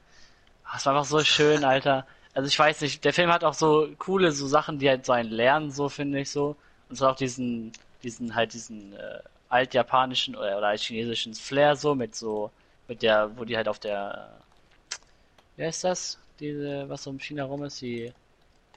[0.64, 2.06] Ah, Es war einfach so schön, Alter.
[2.34, 5.12] Also ich weiß nicht, der Film hat auch so coole so Sachen, die halt so
[5.12, 6.56] ein lernen, so finde ich so.
[6.88, 7.72] Und so auch diesen,
[8.04, 9.18] diesen halt diesen äh,
[9.50, 12.50] altjapanischen oder, oder chinesischen Flair so mit so
[12.88, 14.30] mit der, wo die halt auf der,
[15.56, 16.18] wie heißt das?
[16.40, 18.12] Diese, was so um China rum ist, die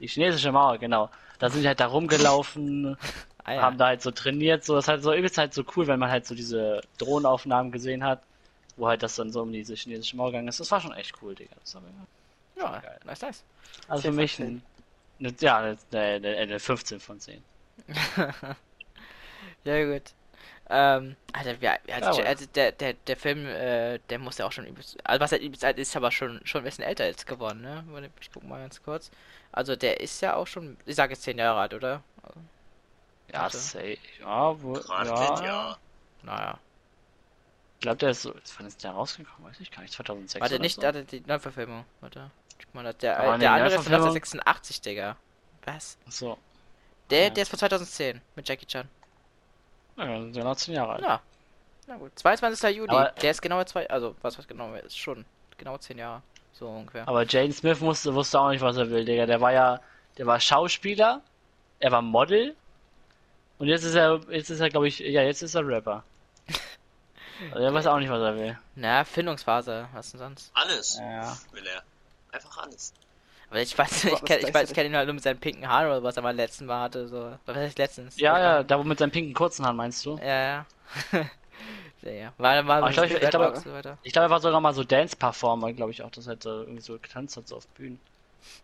[0.00, 1.08] die chinesische Mauer, genau.
[1.38, 2.96] Da sind die halt da rumgelaufen,
[3.46, 3.62] Ah, ja.
[3.62, 5.98] haben da halt so trainiert, so das ist halt so übelst halt so cool, wenn
[5.98, 8.22] man halt so diese Drohnenaufnahmen gesehen hat,
[8.76, 10.60] wo halt das dann so um diese chinesische Mauer gegangen ist.
[10.60, 11.54] Das war schon echt cool, Digga.
[11.60, 11.82] Das war
[12.56, 13.00] ja, geil.
[13.04, 13.44] nice, nice.
[13.86, 14.62] Also für 10 von mich 10.
[15.20, 17.42] ein, ja, eine, eine, eine 15 von 10.
[19.64, 20.02] Ja gut.
[20.70, 24.52] Ähm, Alter, wie, alt Ja, also der, der, der Film, äh, der muss ja auch
[24.52, 27.26] schon übelst, also was halt übelst alt ist, aber schon, schon ein bisschen älter jetzt
[27.26, 27.84] geworden, ne?
[28.20, 29.10] Ich guck mal ganz kurz.
[29.52, 32.02] Also der ist ja auch schon, ich sage jetzt 10 Jahre alt, oder?
[33.32, 33.58] Ja, Warte.
[33.58, 33.98] safe.
[34.20, 35.44] Ja, wo, Gerade ja.
[35.44, 35.78] ja.
[36.22, 36.58] Naja.
[37.78, 39.50] Ich glaube, der ist so, ist wann ist der rausgekommen?
[39.50, 40.82] Weiß ich gar nicht, 2006 Warte, nicht, so?
[40.82, 42.30] warte, die Neuverfilmung, warte.
[42.64, 45.16] Guck mal, der, Aber der nee, andere ist von Neuverfilmung- 1986, Digga.
[45.66, 45.98] Was?
[46.08, 46.38] So.
[47.10, 47.30] Der, Ja.
[47.30, 48.88] der ist von 2010 mit Jackie Chan.
[49.96, 51.02] Ja, sind wir noch 10 Jahre alt.
[51.02, 51.20] Ja.
[51.86, 52.18] Na gut.
[52.18, 52.76] 22.
[52.76, 52.90] Juli.
[52.90, 55.24] Aber- der ist genau zwei, also was was genau ist schon
[55.58, 56.22] genau 10 Jahre.
[56.52, 57.06] So ungefähr.
[57.08, 59.26] Aber Jane Smith musste, wusste auch nicht, was er will, Digga.
[59.26, 59.80] Der war ja,
[60.18, 61.20] der war Schauspieler,
[61.80, 62.54] er war Model
[63.58, 66.02] und jetzt ist er, jetzt ist er, glaube ich, ja, jetzt ist er Rapper.
[67.50, 68.56] Also er weiß auch nicht, was er will.
[68.76, 70.52] Na, Findungsphase, was denn sonst?
[70.54, 71.36] Alles Ja.
[71.50, 71.82] will er.
[72.30, 72.94] Einfach alles.
[73.50, 75.68] Aber ich weiß, ich kenn, ich weiß, ich kenne ihn halt nur mit seinen pinken
[75.68, 77.36] Haaren oder was er mal letzten Mal hatte, so.
[77.46, 78.18] Was heißt letztens?
[78.18, 80.16] Ja, ja, da wo mit seinen pinken kurzen Haaren meinst du?
[80.18, 80.66] Ja, ja.
[82.02, 82.32] ja, ja.
[82.38, 83.98] War, war ich glaub, ich- glaub- so weiter.
[84.02, 86.60] Ich glaube, er war sogar mal so Dance-Performer, glaube ich auch, dass er halt so
[86.62, 88.00] irgendwie so getanzt hat, so auf Bühnen.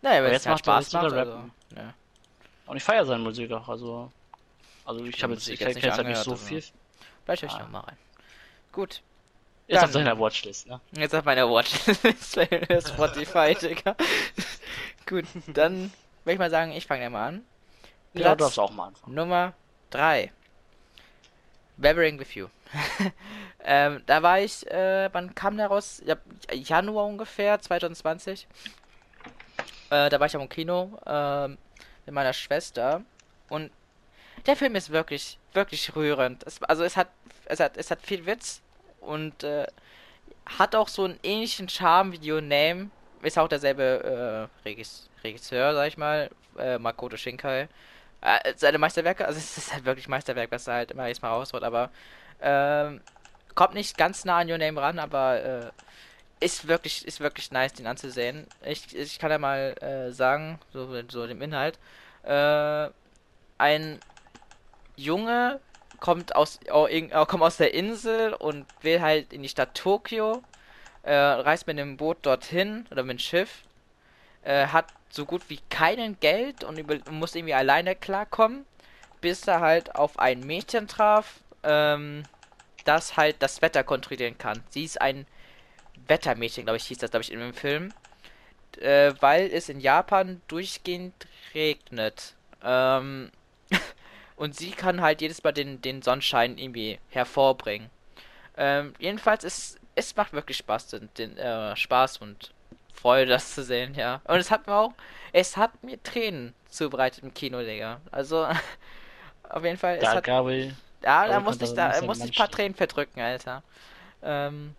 [0.01, 1.31] Naja, aber Aber jetzt macht er Spaß jetzt macht, also.
[1.75, 1.93] Ja.
[2.67, 4.11] Und ich feiere seine Musik auch, also.
[4.85, 6.45] Also ich habe jetzt, ich jetzt jetzt halt nicht angehört, so also.
[6.45, 6.63] viel.
[7.25, 7.59] Vielleicht höre ich Ah.
[7.59, 7.97] noch mal rein.
[8.71, 9.01] Gut.
[9.69, 10.81] Auf Dann- seiner Watchlist, ne?
[10.91, 13.95] Jetzt auf meiner Watchlist bei Spotify, Digga.
[15.07, 15.91] Gut, dann
[16.23, 17.45] würde ich mal sagen, ich fange ja mal an.
[18.13, 19.15] Ja, Platz du darfst auch mal anfangen.
[19.15, 19.53] Nummer
[19.91, 20.31] 3.
[21.77, 22.47] Babbling with You.
[23.63, 26.01] ähm, da war ich, äh, wann kam der raus?
[26.05, 26.15] Ja,
[26.51, 28.47] Januar ungefähr, 2020.
[29.89, 31.57] Äh, da war ich am Kino ähm,
[32.05, 33.01] mit meiner Schwester
[33.49, 33.71] und
[34.45, 36.43] der Film ist wirklich, wirklich rührend.
[36.43, 37.09] Es, also es hat,
[37.45, 38.61] es hat, es hat viel Witz
[39.01, 39.67] und äh,
[40.45, 42.89] hat auch so einen ähnlichen Charme wie Your Name.
[43.21, 47.67] Ist auch derselbe äh, Regis Regisseur, sag ich mal, äh, Makoto Shinkai.
[48.21, 51.29] Äh, seine Meisterwerke, also es ist halt wirklich Meisterwerk, was er halt immer jetzt mal
[51.29, 51.91] rausholt, aber
[52.41, 53.01] ähm,
[53.55, 55.71] kommt nicht ganz nah an Your Name ran, aber äh,
[56.39, 58.47] ist wirklich, ist wirklich nice, den anzusehen.
[58.65, 61.77] Ich, ich kann ja mal äh, sagen, so, so dem Inhalt.
[62.23, 62.89] Äh,
[63.59, 63.99] ein
[64.95, 65.59] Junge
[66.01, 70.43] kommt aus, oh, äh, kommt aus der Insel und will halt in die Stadt Tokio,
[71.03, 73.63] äh, reist mit dem Boot dorthin oder mit dem Schiff,
[74.43, 78.65] äh, hat so gut wie keinen Geld und über, muss irgendwie alleine klarkommen,
[79.21, 82.23] bis er halt auf ein Mädchen traf, ähm,
[82.83, 84.63] das halt das Wetter kontrollieren kann.
[84.69, 85.27] Sie ist ein
[86.07, 87.93] Wettermädchen, glaube ich, hieß das, glaube ich, in dem Film.
[88.79, 91.13] Äh, weil es in Japan durchgehend
[91.53, 92.35] regnet.
[92.63, 93.31] Ähm,
[94.35, 97.89] und sie kann halt jedes Mal den, den Sonnenschein irgendwie hervorbringen.
[98.57, 102.53] Ähm, jedenfalls, es, es macht wirklich Spaß, den, den äh, Spaß und
[102.93, 104.21] Freude, das zu sehen, ja.
[104.25, 104.93] Und es hat mir auch,
[105.33, 108.01] es hat mir Tränen zubereitet im Kino, Digga.
[108.11, 108.47] Also,
[109.49, 110.75] auf jeden Fall, es Da, hat, Gabriel.
[111.03, 113.63] ja, da musste ich, da musste ich ein paar Tränen verdrücken, Alter.
[114.21, 114.75] Ähm,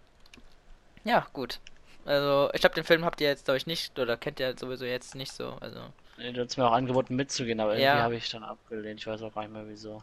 [1.04, 1.58] ja, gut.
[2.04, 4.84] Also, ich glaube, den Film habt ihr jetzt, glaube ich, nicht, oder kennt ihr sowieso
[4.84, 5.80] jetzt nicht so, also.
[6.16, 8.02] Du hast mir auch angeboten mitzugehen, aber irgendwie Ja.
[8.02, 9.00] habe ich dann abgelehnt.
[9.00, 10.02] Ich weiß auch gar nicht mehr wieso.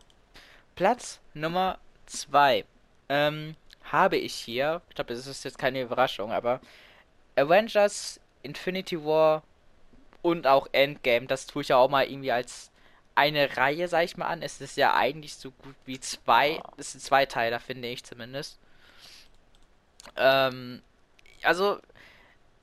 [0.75, 2.65] Platz Nummer 2
[3.09, 6.61] ähm, habe ich hier, ich glaube, das ist jetzt keine Überraschung, aber
[7.35, 9.43] Avengers, Infinity War
[10.21, 12.71] und auch Endgame, das tue ich ja auch mal irgendwie als
[13.15, 14.41] eine Reihe, sag ich mal an.
[14.41, 18.57] Es ist ja eigentlich so gut wie zwei, es sind zwei Teile, finde ich zumindest.
[20.15, 20.81] Ähm,
[21.43, 21.79] also,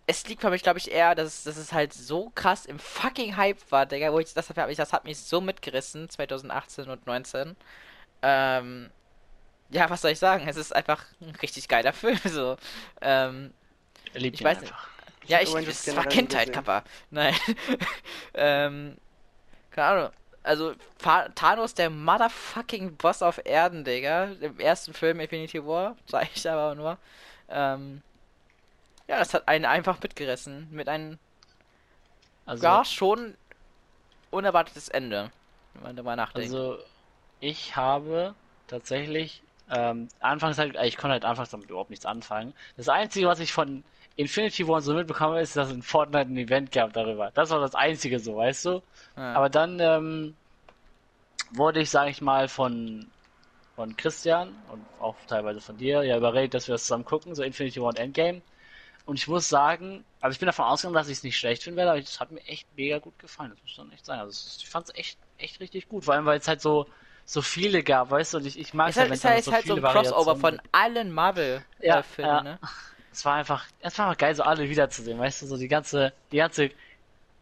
[0.06, 3.36] es liegt für mich, glaube ich, eher, dass, dass es halt so krass im fucking
[3.36, 7.06] Hype war, Digga, wo ich das habe ich, das hat mich so mitgerissen, 2018 und
[7.06, 7.56] 19.
[8.22, 8.90] Ähm,
[9.70, 10.46] ja, was soll ich sagen?
[10.48, 12.56] Es ist einfach ein richtig geiler Film, so.
[13.00, 13.52] Ähm,
[14.14, 14.88] Er liebt Ich ihn weiß einfach.
[15.26, 16.54] ja, ich, Avengers das war Kindheit, gesehen.
[16.54, 16.84] Kappa.
[17.10, 17.34] Nein.
[18.34, 18.96] ähm,
[19.70, 20.10] keine Ahnung.
[20.42, 24.26] Also, Fa- Thanos, der motherfucking Boss auf Erden, Digga.
[24.40, 26.98] Im ersten Film Infinity War, sag ich aber nur.
[27.48, 28.02] Ähm,
[29.08, 30.68] ja, das hat einen einfach mitgerissen.
[30.70, 31.18] Mit einem,
[32.44, 33.36] Also, ja, schon
[34.30, 35.30] unerwartetes Ende.
[35.74, 36.52] Wenn man darüber nachdenkt.
[36.52, 36.78] also
[37.40, 38.34] ich habe
[38.66, 42.54] tatsächlich ähm, anfangs halt, ich konnte halt anfangs damit überhaupt nichts anfangen.
[42.76, 43.84] Das Einzige, was ich von
[44.16, 47.30] Infinity War so mitbekomme, ist, dass es in Fortnite ein Event gab darüber.
[47.34, 48.82] Das war das Einzige so, weißt du?
[49.16, 49.34] ja.
[49.34, 50.36] Aber dann ähm,
[51.50, 53.06] wurde ich, sage ich mal, von
[53.76, 57.42] von Christian und auch teilweise von dir ja überredet, dass wir das zusammen gucken, so
[57.42, 58.40] Infinity War und Endgame.
[59.06, 61.76] Und ich muss sagen, also ich bin davon ausgegangen, dass ich es nicht schlecht finden
[61.78, 63.50] werde, aber es hat mir echt mega gut gefallen.
[63.50, 64.18] Das muss dann echt sein.
[64.18, 66.04] Also es ist- ich fand es echt, echt richtig gut.
[66.04, 66.86] Vor allem, weil es halt so,
[67.24, 69.32] so viele gab, weißt du, und ich, ich mag ist ja, halt, wenn es dann
[69.32, 72.42] halt, so ist halt so viele ein Crossover von allen Ja, Marvel-Filmen, ja.
[72.42, 72.58] ne?
[73.12, 76.12] Es war einfach, es war einfach geil, so alle wiederzusehen, weißt du, so die ganze,
[76.32, 76.70] die ganze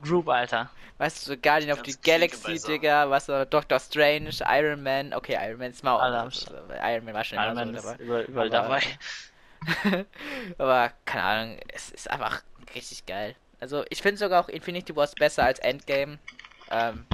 [0.00, 0.70] Group, Alter.
[0.98, 2.60] Weißt du, so Guardian of the Galaxy.
[2.60, 6.46] Digga, was so, Doctor Strange, Iron Man, okay, Iron Man ist mal also,
[6.80, 8.04] Iron Man war schon immer Iron Man so ist dabei.
[8.04, 8.82] überall, überall Aber- dabei.
[10.58, 12.42] Aber keine Ahnung, es ist einfach
[12.74, 13.34] richtig geil.
[13.60, 16.18] Also ich finde sogar auch Infinity Wars besser als Endgame.
[16.70, 17.06] Ähm,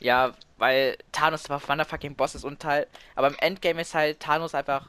[0.00, 4.54] ja, weil Thanos war fucking Boss ist und halt, aber im Endgame ist halt Thanos
[4.54, 4.86] einfach,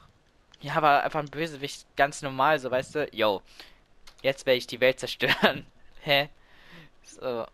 [0.60, 3.42] ja, aber einfach ein Bösewicht, ganz normal, so weißt du, yo,
[4.22, 5.66] jetzt werde ich die Welt zerstören.
[6.02, 6.28] Hä?
[7.02, 7.46] So.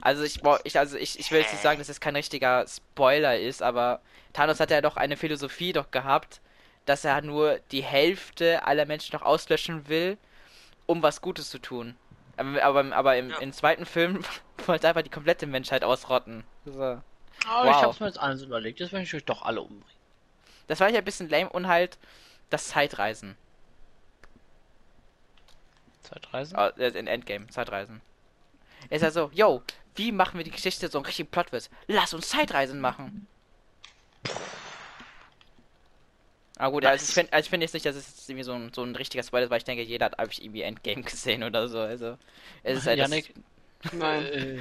[0.00, 3.38] Also ich, ich also ich, ich will jetzt nicht sagen, dass es kein richtiger Spoiler
[3.38, 4.00] ist, aber
[4.32, 6.40] Thanos hat ja doch eine Philosophie doch gehabt,
[6.90, 10.18] dass er nur die Hälfte aller Menschen noch auslöschen will,
[10.86, 11.94] um was Gutes zu tun.
[12.36, 13.38] Aber, aber, aber im, Ja.
[13.38, 14.24] im zweiten Film
[14.66, 16.42] wollte er einfach die komplette Menschheit ausrotten.
[16.64, 16.72] So.
[16.82, 17.02] Aber
[17.46, 17.70] Wow.
[17.70, 19.84] ich hab's mir jetzt alles überlegt, jetzt möchte ich euch doch alle umbringen.
[20.66, 21.96] Das war ja ein bisschen lame und halt
[22.50, 23.36] das Zeitreisen.
[26.02, 26.58] Zeitreisen?
[26.58, 28.00] Äh, in Endgame, Zeitreisen.
[28.88, 29.62] Ist ja so, yo,
[29.94, 31.70] wie machen wir die Geschichte so einen richtigen Plotwist?
[31.86, 33.28] Lass uns Zeitreisen machen.
[36.60, 38.52] Aber gut, also ich finde also ich find jetzt nicht, dass es jetzt irgendwie so
[38.52, 41.42] ein, so ein richtiger Spoiler ist, weil ich denke, jeder hat einfach irgendwie Endgame gesehen
[41.42, 41.78] oder so.
[41.80, 42.18] Also,
[42.62, 43.34] es ist halt das- Yannick,
[43.92, 44.56] Nein, äh,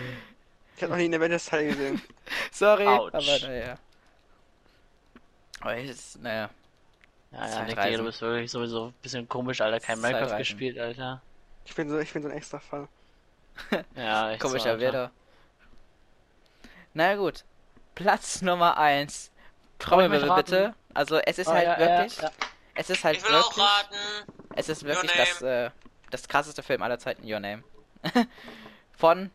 [0.78, 2.02] ich habe noch nie einen Avengers-Teil gesehen.
[2.54, 3.14] Sorry, Autsch.
[3.16, 3.78] aber naja.
[5.60, 6.50] Aber es ist, naja.
[7.34, 7.68] ja, Zeitreisen.
[7.68, 9.82] Digga, du bist wirklich sowieso ein bisschen komisch, Alter.
[9.82, 11.22] Kein Minecraft gespielt, Alter.
[11.66, 12.88] Ich bin so, ich bin so ein extra Fall.
[13.98, 14.82] Ja, echt so, Komischer Alter.
[14.82, 15.12] Wetter.
[16.94, 17.44] Na gut.
[17.94, 19.32] Platz Nummer 1.
[19.34, 20.46] ich Trommelwirbel raten?
[20.46, 20.76] bitte.
[20.94, 22.18] Also es ist Oh, halt ja, wirklich.
[22.18, 22.32] Ja, ja.
[22.76, 23.66] Es ist halt Ich will auch wirklich.
[23.66, 23.96] raten.
[24.56, 25.70] Es ist wirklich das, äh,
[26.12, 27.64] das krasseste Film aller Zeiten, Your Name.
[28.98, 29.32] von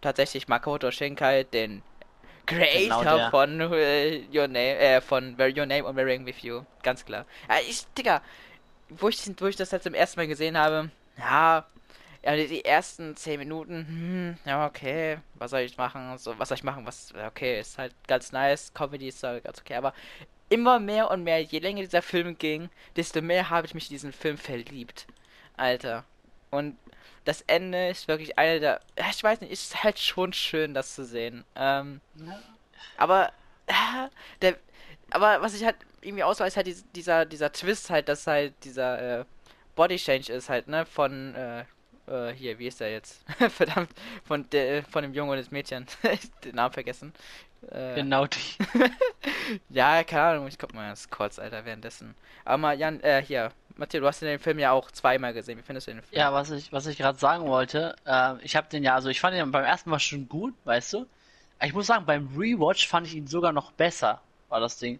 [0.00, 1.82] tatsächlich Makoto Shinkai, den
[2.46, 6.62] Creator Genau von äh, Your Name, äh, von Where Your Name und Wearing With You.
[6.82, 7.24] Ganz klar.
[7.48, 8.20] Ja, ich, Digga,
[8.90, 11.66] wo ich, wo ich das jetzt zum ersten Mal gesehen habe, ja,
[12.22, 16.16] ja, die, die ersten 10 Minuten, hm, ja, okay, was soll ich machen?
[16.18, 16.86] So, was soll ich machen?
[16.86, 19.92] Was, okay, ist halt ganz nice, Comedy ist halt ganz okay, aber
[20.54, 23.94] immer mehr und mehr, je länger dieser Film ging, desto mehr habe ich mich in
[23.94, 25.06] diesen Film verliebt.
[25.56, 26.04] Alter.
[26.50, 26.76] Und
[27.24, 28.80] das Ende ist wirklich eine der.
[29.10, 31.44] Ich weiß nicht, ist halt schon schön, das zu sehen.
[31.56, 32.40] Ähm, Ja.
[32.96, 33.32] aber
[34.42, 34.56] der,
[35.10, 38.52] aber was ich halt irgendwie auswahl, ist halt dies- dieser, dieser Twist halt, dass halt
[38.64, 39.24] dieser äh,
[39.74, 41.64] Body Change ist halt, ne, von, äh,
[42.06, 43.24] äh, hier, wie ist der jetzt?
[43.50, 43.90] Verdammt,
[44.24, 45.86] von der, von dem Jungen und des Mädchen.
[46.44, 47.12] Den Namen vergessen.
[47.70, 48.38] Äh, Genau die.
[49.68, 52.14] Ja, keine Ahnung, ich guck mal das kurz, Alter, währenddessen.
[52.44, 55.58] Aber mal, Jan, äh, hier, Matthias, du hast den Film ja auch zweimal gesehen.
[55.58, 56.18] Wie findest du den Film?
[56.18, 59.20] Ja, was ich, was ich gerade sagen wollte, äh, ich habe den ja, also ich
[59.20, 61.06] fand ihn beim ersten Mal schon gut, weißt du?
[61.62, 64.98] Ich muss sagen, beim Rewatch fand ich ihn sogar noch besser, war das Ding.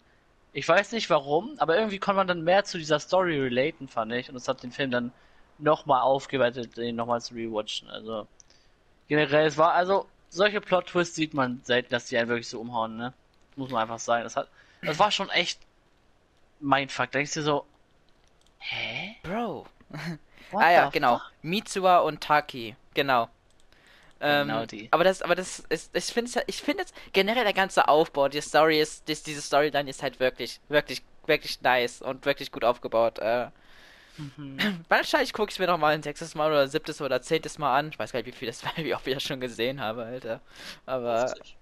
[0.53, 4.13] Ich weiß nicht warum, aber irgendwie konnte man dann mehr zu dieser Story relaten, fand
[4.13, 4.29] ich.
[4.29, 5.11] Und es hat den Film dann
[5.57, 7.89] nochmal aufgewertet, den nochmal zu rewatchen.
[7.89, 8.27] Also
[9.07, 12.97] generell, es war, also solche Plot-Twists sieht man selten, dass die einen wirklich so umhauen,
[12.97, 13.13] ne?
[13.55, 14.23] Muss man einfach sagen.
[14.23, 14.49] Das hat,
[14.81, 15.59] das war schon echt
[16.59, 17.11] Mindfuck.
[17.11, 17.65] Da denkst du so,
[18.59, 19.15] hä?
[19.23, 19.65] Bro.
[20.51, 21.17] Ah ja, genau.
[21.17, 21.31] fuck?
[21.41, 23.27] Mitsuha und Taki, genau.
[24.21, 24.87] Ähm, Genau die.
[24.91, 28.41] Aber das, aber das ist, ich finde, ich finde jetzt generell der ganze Aufbau, die
[28.41, 33.19] Story ist, das, diese Storyline ist halt wirklich, wirklich, wirklich nice und wirklich gut aufgebaut.
[33.19, 33.47] Äh,
[34.17, 34.85] Mhm.
[34.87, 37.89] wahrscheinlich gucke ich mir noch mal ein sechstes Mal oder siebtes oder zehntes Mal an.
[37.89, 40.03] Ich weiß gar nicht, wie viel das war, wie oft ich das schon gesehen habe,
[40.03, 40.41] Alter.
[40.85, 41.55] Aber 50.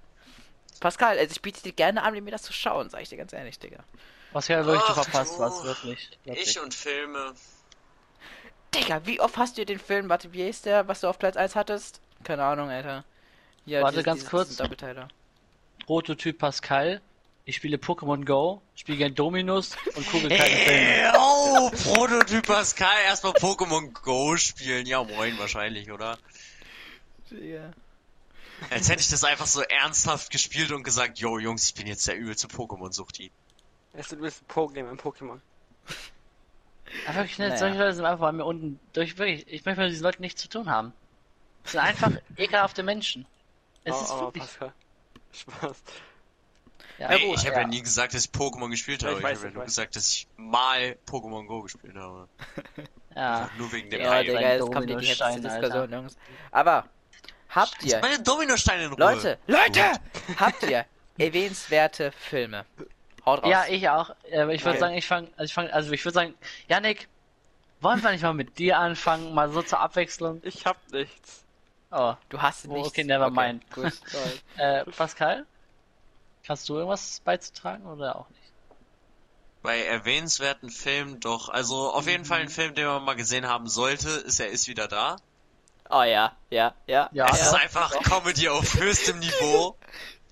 [0.80, 3.34] Pascal, also ich biete dir gerne an, mir das zu schauen, sag ich dir ganz
[3.34, 3.84] ehrlich, Digga.
[4.34, 6.10] Was ja wirklich du Ach, verpasst was, wirklich.
[6.26, 6.48] wirklich.
[6.50, 7.34] Ich und Filme.
[8.76, 11.38] Digga, wie oft hast du den Film, warte, wie ist der, was du auf Platz
[11.38, 12.02] 1 hattest?
[12.24, 13.06] Keine Ahnung, Alter.
[13.66, 14.50] Ja, Warte, ganz kurz.
[14.50, 15.08] diesen Doppelteiler.
[15.86, 17.02] Prototyp Pascal.
[17.46, 21.14] Ich spiele Pokémon Go, spiele gern Dominus und gucke keine Filme.
[21.18, 24.86] Oh, Prototyp Pascal, erstmal Pokémon Go spielen.
[24.86, 26.18] Ja, moin, wahrscheinlich, oder?
[27.30, 27.74] Digga.
[28.70, 32.08] Als hätte ich das einfach so ernsthaft gespielt und gesagt, yo, Jungs, ich bin jetzt
[32.08, 33.32] der übelste Pokémon-Suchti.
[33.94, 35.40] Es ist ein bisschen Pro-Game im Pokémon.
[37.08, 37.58] Aber wirklich nicht, Naja.
[37.58, 40.42] solche Leute sind einfach bei mir unten durch, wirklich, ich möchte mit diesen Leuten nichts
[40.42, 40.94] zu tun haben.
[41.64, 43.26] Das sind einfach ekelhafte Menschen.
[43.84, 44.74] Es oh, ist oh, wirklich, Pascal.
[45.34, 45.84] Spaß.
[47.00, 47.62] Ja, Hey, gut, ich habe ja.
[47.62, 47.68] ja.
[47.68, 49.14] nie gesagt, dass ich Pokémon gespielt habe.
[49.14, 49.66] ich Ich, habe ja nur weiß.
[49.68, 52.28] gesagt, dass ich mal Pokémon Go gespielt habe.
[53.16, 53.50] ja.
[53.58, 54.22] Nur wegen dem Ja.
[54.22, 55.92] Digga, jetzt kommt die heftigste Diskussion.
[55.92, 56.18] Jungs.
[56.52, 56.86] Aber,
[57.50, 59.00] habt ihr, meine Dominosteine in Ruhe.
[59.00, 59.82] Leute, Leute,
[60.40, 60.86] habt ihr
[61.18, 62.66] erwähnenswerte Filme?
[63.26, 63.50] Haut raus.
[63.50, 64.10] Ja, ich auch.
[64.34, 64.80] Aber ich würde Okay.
[64.80, 66.34] sagen, ich fange, also ich fange, also ich würde sagen,
[66.68, 67.08] Yannick,
[67.80, 70.42] wollen wir nicht mal mit dir anfangen, mal so zur Abwechslung?
[70.44, 71.44] Ich hab nichts.
[71.92, 72.90] Oh, Du hast Oh, nichts.
[72.90, 73.64] okay, never mind.
[73.72, 73.94] Gut.
[74.58, 75.46] Äh, Pascal?
[76.48, 78.42] Hast du irgendwas beizutragen oder auch nicht?
[79.62, 81.48] Bei erwähnenswerten Filmen doch.
[81.50, 84.68] Also auf jeden Fall ein Film, den man mal gesehen haben sollte, ist Er ist
[84.68, 85.16] wieder da.
[85.90, 87.10] Oh ja, ja, ja.
[87.14, 87.30] Ja.
[87.32, 89.78] Es ist einfach Comedy auf höchstem Niveau.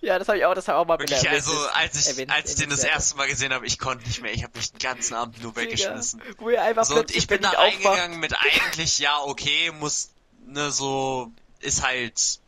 [0.02, 2.32] Ja, das habe ich auch, das habe ich auch mal Wirklich, also als ich, erwähnt-
[2.32, 4.34] als ich den das erste Mal gesehen habe, ich konnte nicht mehr.
[4.34, 6.22] Ich habe mich den ganzen Abend nur weggeschmissen.
[6.40, 10.10] Wo ihr einfach So, und plötzlich, ich bin da reingegangen mit eigentlich, ja, okay, muss,
[10.48, 12.41] ne, so, ist halt,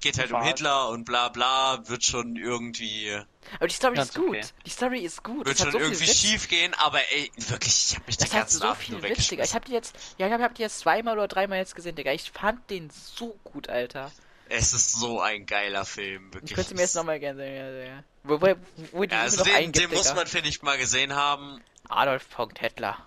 [0.00, 0.42] geht halt um.
[0.42, 3.18] Hitler und bla bla, wird schon irgendwie,
[3.56, 4.28] Aber die Story ist gut.
[4.28, 4.44] okay.
[4.66, 5.46] Die Story ist gut.
[5.46, 6.18] wird Das hat schon so irgendwie viel Witz.
[6.20, 8.94] schief gehen, aber ey, wirklich, ich habe mich den Das hat ganzen so Abend viel
[8.94, 9.44] nur Witz, Digga.
[9.44, 12.12] Ich hab die jetzt, ja, ich hab die jetzt zweimal oder dreimal jetzt gesehen, Digga.
[12.12, 14.10] Ich fand den so gut, Alter.
[14.48, 16.54] Es ist so ein geiler Film, Ich wirklich.
[16.54, 18.04] könnte mir jetzt nochmal gerne sehen, ja, Digga.
[18.24, 18.54] Wo, wo,
[18.92, 21.62] wo die ja, also noch den, eingibt, den muss man, finde ich, mal gesehen haben.
[21.88, 22.26] Adolf
[22.58, 22.98] Hitler.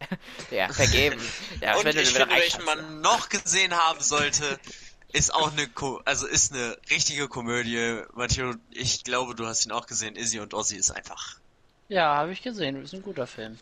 [0.50, 1.20] ja, vergeben.
[1.60, 4.58] Ja, und wenn ich finde, welchen man noch gesehen haben sollte,
[5.12, 8.02] ist auch eine, Ko also ist eine richtige Komödie.
[8.14, 10.16] Matteo, ich glaube, du hast ihn auch gesehen.
[10.16, 11.38] Izzy und Ozzy ist einfach,
[11.88, 12.82] Ja, habe ich gesehen.
[12.82, 13.58] Ist ein guter Film.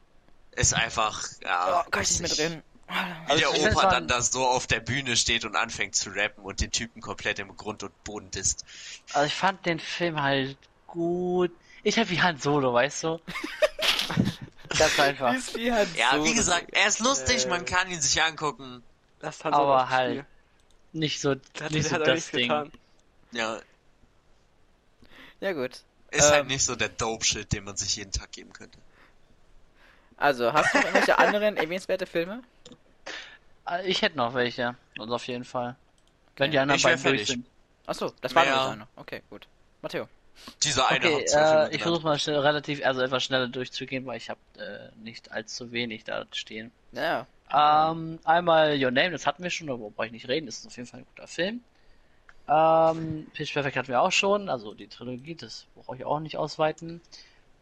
[0.52, 1.84] ist einfach, ja.
[1.86, 2.62] Oh, kann ich nicht drin.
[2.88, 6.42] Wie Also der Opa dann da so auf der Bühne steht und anfängt zu rappen
[6.42, 8.64] und den Typen komplett im Grund und Boden disst.
[9.12, 10.56] Also ich fand den Film halt
[10.86, 11.50] gut.
[11.82, 13.20] Ich halt wie Han Solo, weißt du?
[14.78, 15.34] Ganz einfach.
[15.34, 17.48] Ist wie Ja, wie gesagt, er ist lustig, Äh.
[17.48, 18.82] man kann ihn sich angucken.
[19.22, 20.26] Han Aber halt Spiel.
[20.92, 22.48] Nicht so, hat, nicht so das Ding.
[22.48, 22.72] getan.
[23.32, 23.60] Ja,
[25.40, 25.82] Ja, gut.
[26.10, 26.32] ist Ähm.
[26.32, 28.78] halt nicht so der Dope-Shit, den man sich jeden Tag geben könnte.
[30.16, 32.42] Also, hast du noch irgendwelche anderen erwähnenswerte Filme?
[33.64, 34.74] Ah, Ich hätte noch welche.
[34.98, 35.76] Also auf jeden Fall.
[36.36, 37.46] Wenn die anderen Ich beiden durch sind.
[37.86, 38.62] Achso, das war Ja.
[38.64, 38.88] nur eine.
[38.96, 39.46] Okay, gut.
[39.82, 40.08] Matteo.
[40.62, 44.16] Dieser eine Okay, hat äh, ich versuche mal schnell, relativ, also etwas schneller durchzugehen, weil
[44.16, 46.72] ich habe äh, nicht allzu wenig da stehen.
[46.92, 47.26] Ja.
[47.50, 50.66] Ähm, einmal Your Name, das hatten wir schon, darüber brauche ich nicht reden, das ist
[50.66, 51.62] auf jeden Fall ein guter Film.
[52.48, 56.36] Ähm, Pitch Perfect hatten wir auch schon, also die Trilogie, das brauche ich auch nicht
[56.36, 57.00] ausweiten.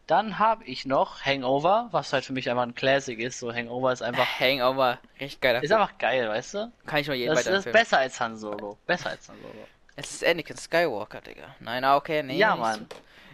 [0.07, 3.39] Dann habe ich noch Hangover, was halt für mich einfach ein Classic ist.
[3.39, 4.99] So Hangover ist einfach, Hangover.
[5.19, 6.71] Richtig geiler ist einfach geil, weißt du?
[6.85, 8.77] Kann ich nur jedem Das, das ist besser als Han Solo.
[8.85, 9.67] Besser als Han Solo.
[9.97, 11.55] Es ist Anakin Skywalker, Digga.
[11.59, 12.37] Nein, ah, okay, nee.
[12.37, 12.87] Ja, Mann.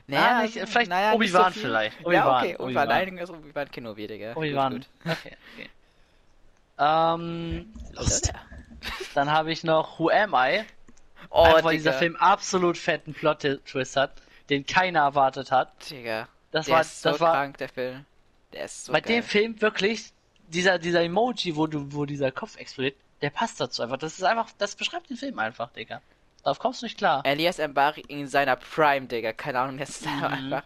[0.09, 0.15] So.
[0.15, 1.61] Ah, nicht- vielleicht Obi-Wan viel.
[1.63, 1.99] vielleicht.
[1.99, 2.87] ja, Obi-Wan, okay, Obi-Wan.
[2.87, 4.35] Nein, ist Obi-Wan Kenobi, Digga.
[4.35, 4.85] Obi-Wan.
[5.05, 5.69] Okay, okay.
[6.79, 7.73] Ähm.
[7.91, 8.33] Lost.
[9.13, 10.63] dann habe ich noch Who Am I?
[11.29, 14.13] Oh, Einfach weil dieser Film absolut fetten Plot-Twist hat.
[14.49, 15.89] den keiner erwartet hat.
[15.89, 16.27] Digga.
[16.51, 18.05] Das der war, ist so das war krank, der Film.
[18.51, 19.17] Der ist so bei geil.
[19.17, 20.11] dem Film wirklich
[20.47, 23.97] dieser dieser Emoji, wo du wo dieser Kopf explodiert, der passt dazu einfach.
[23.97, 26.01] Das ist einfach, das beschreibt den Film einfach, Digga.
[26.43, 27.21] Darauf kommst du nicht klar.
[27.25, 29.31] Elias Mbari in seiner Prime, Digga.
[29.33, 30.23] Keine Ahnung, das ist Mhm.
[30.23, 30.63] einfach.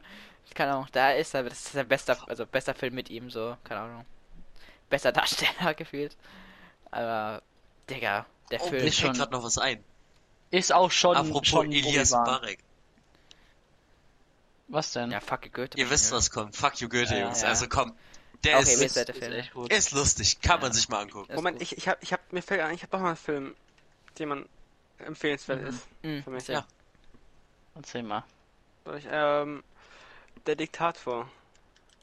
[0.55, 1.43] Keine Ahnung, da ist er.
[1.43, 3.55] Das ist sein bester, also bester Film mit ihm, so.
[3.63, 4.05] Keine Ahnung.
[4.89, 6.15] Bester Darsteller gefühlt.
[6.89, 7.41] Aber,
[7.89, 8.81] Digga, der Oh, Film.
[8.81, 9.83] mir ist fällt schon- gerade noch was ein.
[10.49, 12.25] Ist auch schon Apropos schon Elias Obi-Wan.
[12.25, 12.59] Barek.
[14.69, 15.11] Was denn?
[15.11, 15.77] Ja, fuck Goethe.
[15.77, 16.17] Ihr wisst, ja.
[16.17, 16.55] was kommt.
[16.55, 17.41] Fuck you, Goethe, Ja, Jungs.
[17.41, 17.49] ja.
[17.49, 17.93] Also komm.
[18.43, 19.33] Der Okay, ist, ist der ist Film.
[19.33, 19.71] echt gut.
[19.73, 20.41] ist lustig.
[20.41, 21.33] Kann man sich mal angucken.
[21.35, 23.55] Moment, ich, ich hab, ich hab, mir fällt ein, ich hab doch mal einen Film,
[24.19, 24.49] den man
[24.99, 25.67] empfehlenswert Mhm.
[25.67, 26.47] ist Mhm, für mich.
[26.47, 26.65] Ja.
[27.75, 28.23] Erzähl mal.
[28.97, 29.63] Ich, ähm,
[30.45, 31.29] Der Diktator.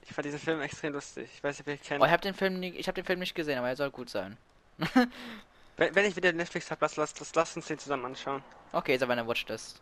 [0.03, 1.31] Ich fand diesen Film extrem lustig.
[1.35, 2.03] Ich weiß nicht, ob ihr kennt.
[2.03, 3.91] Oh, ich hab den Film nie, ich hab den Film nicht gesehen, aber er soll
[3.91, 4.37] gut sein.
[5.77, 8.43] wenn, wenn ich wieder Netflix hab, lass, lass, lass, lass uns den zusammen anschauen.
[8.73, 9.81] Okay, ist aber eine Watchlist.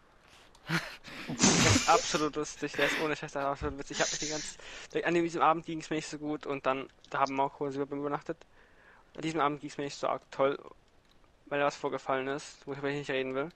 [1.87, 3.99] Absolut lustig, der ist ohne Scheiß absolut witzig.
[3.99, 6.67] Ich hab mich die ganze, an diesem Abend ging es mir nicht so gut und
[6.67, 8.37] dann, da haben Marco und mir übernachtet.
[9.17, 10.57] An diesem Abend ging es mir nicht so arg toll,
[11.53, 13.51] weil da was vorgefallen ist, worüber ich nicht reden will.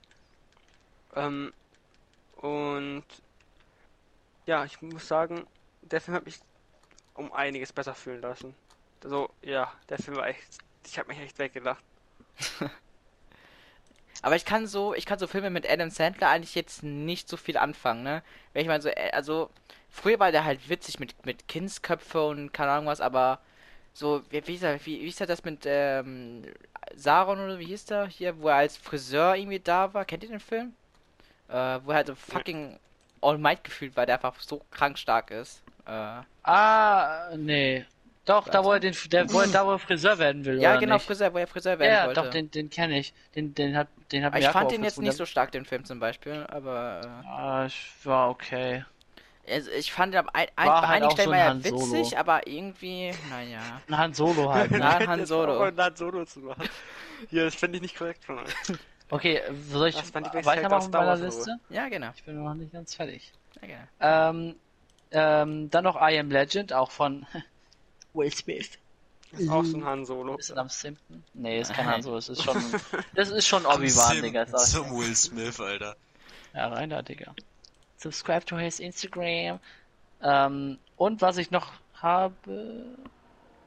[1.14, 1.54] Ähm,
[2.36, 3.04] und
[4.44, 5.46] ja, ich muss sagen,
[5.80, 6.38] der Film hat mich
[7.14, 8.54] um einiges besser fühlen lassen.
[9.02, 11.82] Also, ja, der Film war echt, ich hab mich echt weggelacht.
[14.20, 17.38] Aber ich kann so, ich kann so Filme mit Adam Sandler eigentlich jetzt nicht so
[17.38, 18.22] viel anfangen, ne?
[18.52, 19.48] Wenn ich mal so, äh, also,
[19.88, 23.40] früher war der halt witzig mit, mit Kindsköpfe und keine Ahnung was, aber
[23.96, 26.42] so, wie, wie, ist er, wie, wie ist er das mit, ähm,
[26.94, 30.04] Saron oder wie hieß der hier, wo er als Friseur irgendwie da war?
[30.04, 30.74] Kennt ihr den Film?
[31.48, 32.78] Äh, wo er halt so fucking
[33.22, 35.62] All Might gefühlt war, der einfach so krank stark ist.
[35.86, 37.84] Äh, Ah, nee.
[38.24, 40.76] Doch, da wo er den, der, wo er, da wo er Friseur werden will, ja,
[40.76, 41.06] genau, nicht?
[41.06, 42.20] Friseur, wo er Friseur werden Ja, wollte.
[42.22, 43.14] doch, den, den kenne ich.
[43.36, 45.84] Den, den hat, den hat Aber ich fand den jetzt nicht so stark, den Film
[45.84, 48.84] zum Beispiel, aber, äh, Ah, ich war okay.
[49.48, 51.92] Also ich fand ihn ein, ein, bei halt einigen Stellen war ein er Han Solo.
[51.92, 53.80] witzig, aber irgendwie, naja.
[53.88, 54.78] Ein Han Solo halt, ne?
[54.78, 55.58] Ja, Han Jetzt Solo.
[55.58, 56.68] mal Han Solo zu machen.
[57.30, 58.52] Hier, das finde ich nicht korrekt von euch.
[59.08, 59.40] Okay,
[59.70, 61.60] soll ich weitermachen meiner Wars, Liste?
[61.68, 62.10] Ja, genau.
[62.16, 63.32] Ich bin noch nicht ganz fertig.
[63.62, 63.86] Ja, genau.
[64.00, 64.56] Ähm,
[65.12, 67.24] ähm, dann noch I Am Legend, auch von
[68.14, 68.70] Will Smith.
[69.30, 70.36] Das ist auch so ein Han Solo.
[70.36, 71.22] Ist es am Simpton?
[71.34, 72.56] Nee, ist kein Han Solo, es ist schon,
[73.14, 74.46] das ist schon Obi-Wan, Digga.
[74.46, 75.94] Zum Will Smith, Alter.
[76.52, 77.32] Ja, rein da, Digga.
[77.96, 79.58] Subscribe to his Instagram.
[80.22, 82.34] Ähm, und was ich noch habe.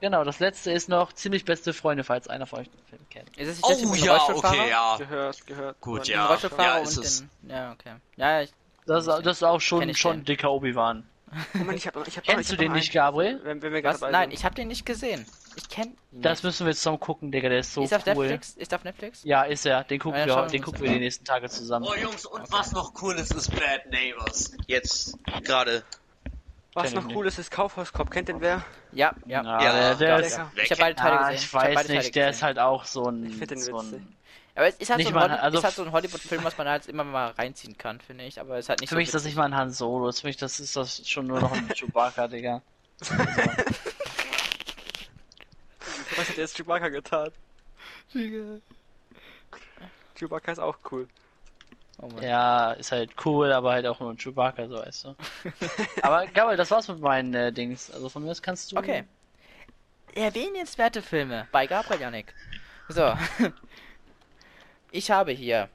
[0.02, 3.38] Genau, das letzte ist noch ziemlich beste Freunde, falls einer von euch den Film kennt.
[3.38, 4.96] Ist es nicht das Oh dem ja, okay, ja.
[4.98, 5.82] Gehört, gehört.
[5.82, 6.38] Gut, ja.
[6.58, 7.20] Ja, und ist es.
[7.20, 7.50] den...
[7.50, 7.96] Ja, okay.
[8.16, 8.54] Ja, ich...
[8.86, 11.08] Das, das ist auch schon, schon dicker Obi-Wan.
[11.54, 12.94] Moment, ich hab noch, ich hab noch, Kennst ich du hab noch den nicht.
[12.94, 13.40] Gabriel?
[13.44, 14.00] Wenn, wenn wir Was?
[14.00, 14.34] dabei Nein, sind.
[14.40, 15.26] ich habe den nicht gesehen.
[15.56, 15.96] Ich kenn...
[16.12, 18.28] Das müssen wir jetzt zusammen gucken, Digga, der ist so Ist auf cool.
[18.28, 18.52] Netflix?
[18.58, 19.24] Ist auf Netflix?
[19.24, 19.84] Ja, ist er.
[19.84, 21.86] Den gucken Ja, wir, den gucken wir die nächsten Tage zusammen.
[21.90, 24.54] Oh Jungs, und was noch cool ist, ist Bad Neighbors.
[24.68, 25.84] Jetzt gerade.
[26.74, 28.10] Was ich noch cool ist, ist Kaufhauskopf.
[28.10, 28.64] Kennt den wer?
[28.92, 29.44] Ja, ja.
[29.44, 30.40] Ja, Ja, der, der ja, ist.
[30.64, 31.36] Ich habe beide Teile ah, gesehen.
[31.48, 34.16] ich hab beide weiß nicht, der ist halt auch so ein, Ich den so ein
[34.60, 36.68] Aber es ist halt, Nicht so ein, also ist halt so ein Hollywood-Film, was man
[36.68, 38.42] halt immer mal reinziehen kann, finde ich.
[38.42, 40.12] Aber es ist halt nicht Für so mich ist das nicht mal ein Han Solo,
[40.12, 42.62] für mich das ist das schon nur noch ein Chewbacca, Digga.
[43.00, 43.10] Was
[46.28, 47.32] hat jetzt Chewbacca getan?
[50.16, 51.08] Chewbacca ist auch cool.
[52.02, 52.10] Oh.
[52.22, 55.16] Ja, ist halt cool, aber halt auch nur ein Chewbacca, so weißt du.
[56.02, 57.92] aber Gabriel, das war's mit meinen äh, Dings.
[57.92, 58.76] Also von mir aus kannst du.
[58.76, 59.06] Okay.
[60.16, 62.34] Erwähnenswerte Filme bei Gabriel Janik.
[62.90, 63.14] So.
[64.92, 65.70] Ich habe hier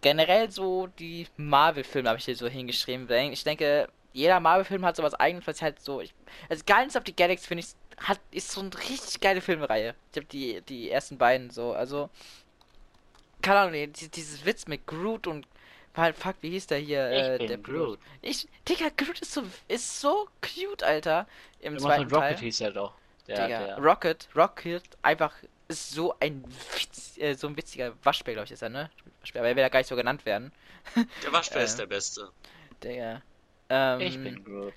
[0.00, 3.08] generell so die Marvel-Filme habe ich hier so hingeschrieben.
[3.08, 6.00] weil Ich denke, jeder Marvel-Film hat sowas eigenes, was halt so.
[6.00, 6.12] Ich,
[6.48, 9.94] also Guardians of the Galaxy finde ich hat ist so eine richtig geile Filmreihe.
[10.10, 12.10] Ich habe die die ersten beiden so, also
[13.42, 15.46] keine Ahnung, die, dieses Witz mit Groot und
[15.96, 17.04] halt fuck, wie hieß der hier?
[17.10, 17.98] Äh, der Groot.
[18.22, 21.26] Ich, Digga, Groot ist so ist so cute, Alter.
[21.60, 22.38] Im Irgendwas zweiten Rocket Teil.
[22.38, 22.94] hieß er doch.
[23.28, 25.34] Der, Digga, der, Rocket, Rocket, einfach
[25.72, 26.44] ist so ein
[26.74, 28.90] Witz, äh, so ein witziger Waschbär, glaube ich, ist er, ne?
[29.20, 30.52] Waschbär, aber er will ja gar nicht so genannt werden.
[31.24, 31.64] Der Waschbär Äh.
[31.64, 32.28] ist der Beste.
[32.82, 33.22] Digga.
[33.68, 34.74] Ähm, ich bin Groot.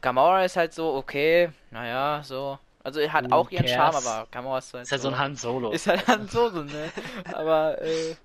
[0.00, 2.58] Gamora ist halt so, okay, naja, so.
[2.84, 4.06] Also er hat Who auch ihren Charme, cares?
[4.06, 5.70] aber Gamora ist halt Ist halt so ein Han Solo.
[5.70, 6.90] Ist halt Han Solo, ne?
[7.32, 8.16] aber, äh,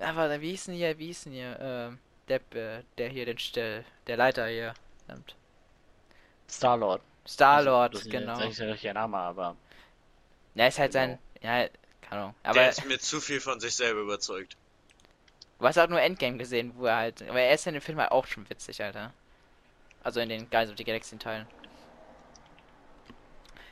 [0.00, 3.36] aber wie hieß denn hier, wie hieß denn hier, ähm, der, äh, der hier, den,
[3.54, 4.74] der, der Leiter hier,
[5.06, 5.34] verdammt.
[6.48, 7.02] Star-Lord.
[7.26, 8.38] Star-Lord, das ist genau.
[8.38, 9.56] Das ist der richtige Name, aber.
[10.54, 11.06] Ja, ist halt Genau.
[11.06, 11.68] sein, ja,
[12.02, 12.34] keine Ahnung.
[12.44, 14.56] der Aber ist mir zu viel von sich selber überzeugt.
[15.58, 17.22] Du hast auch nur Endgame gesehen, wo er halt.
[17.28, 19.12] Aber er ist in dem Film halt auch schon witzig, Alter.
[20.02, 21.46] Also in den Guardians of the Galaxy Teilen.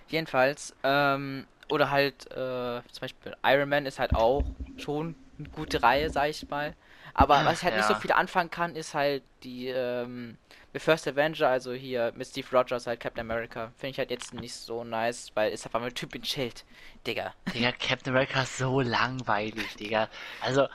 [0.09, 4.45] Jedenfalls, ähm, oder halt, äh, zum Beispiel Iron Man ist halt auch
[4.77, 6.75] schon eine gute Reihe, sag ich mal.
[7.15, 8.01] Aber was ich halt nicht so Ja.
[8.01, 10.39] viel anfangen kann, ist halt die, ähm,
[10.73, 13.73] The First Avenger, also hier mit Steve Rogers, halt Captain America.
[13.77, 16.65] Finde ich halt jetzt nicht so nice, weil ist einfach mal ein Typ in Schild.
[17.07, 17.35] Digga.
[17.53, 20.09] Digga, Captain America ist so langweilig, Digga.
[20.43, 20.69] Also,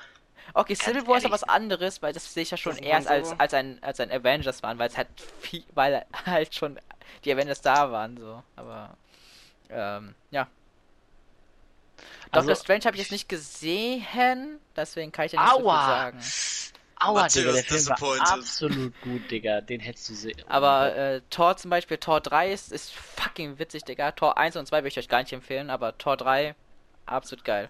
[0.53, 1.31] Okay, Civil War ist ja ehrlich.
[1.41, 4.61] was anderes, weil das sehe ich ja schon Han als, als ein als ein Avengers
[4.63, 5.07] waren, weil es halt
[5.39, 6.79] viel, weil halt schon
[7.23, 8.43] die Avengers da waren, so.
[8.55, 8.95] Aber
[9.69, 10.47] ähm, ja.
[12.31, 15.65] Also, Doctor Strange habe ich jetzt nicht gesehen, deswegen kann ich ja nicht so viel
[15.67, 15.85] aua!
[15.85, 16.19] sagen.
[16.97, 19.61] Aua, Matthias Digga, der Film war absolut gut, Digga.
[19.61, 20.41] Den hättest du sehen.
[20.47, 24.11] Aber äh, Tor zum Beispiel, Tor 3 ist, ist fucking witzig, Digga.
[24.11, 26.55] Tor 1 und 2 würde ich euch gar nicht empfehlen, aber Tor 3
[27.05, 27.69] absolut geil.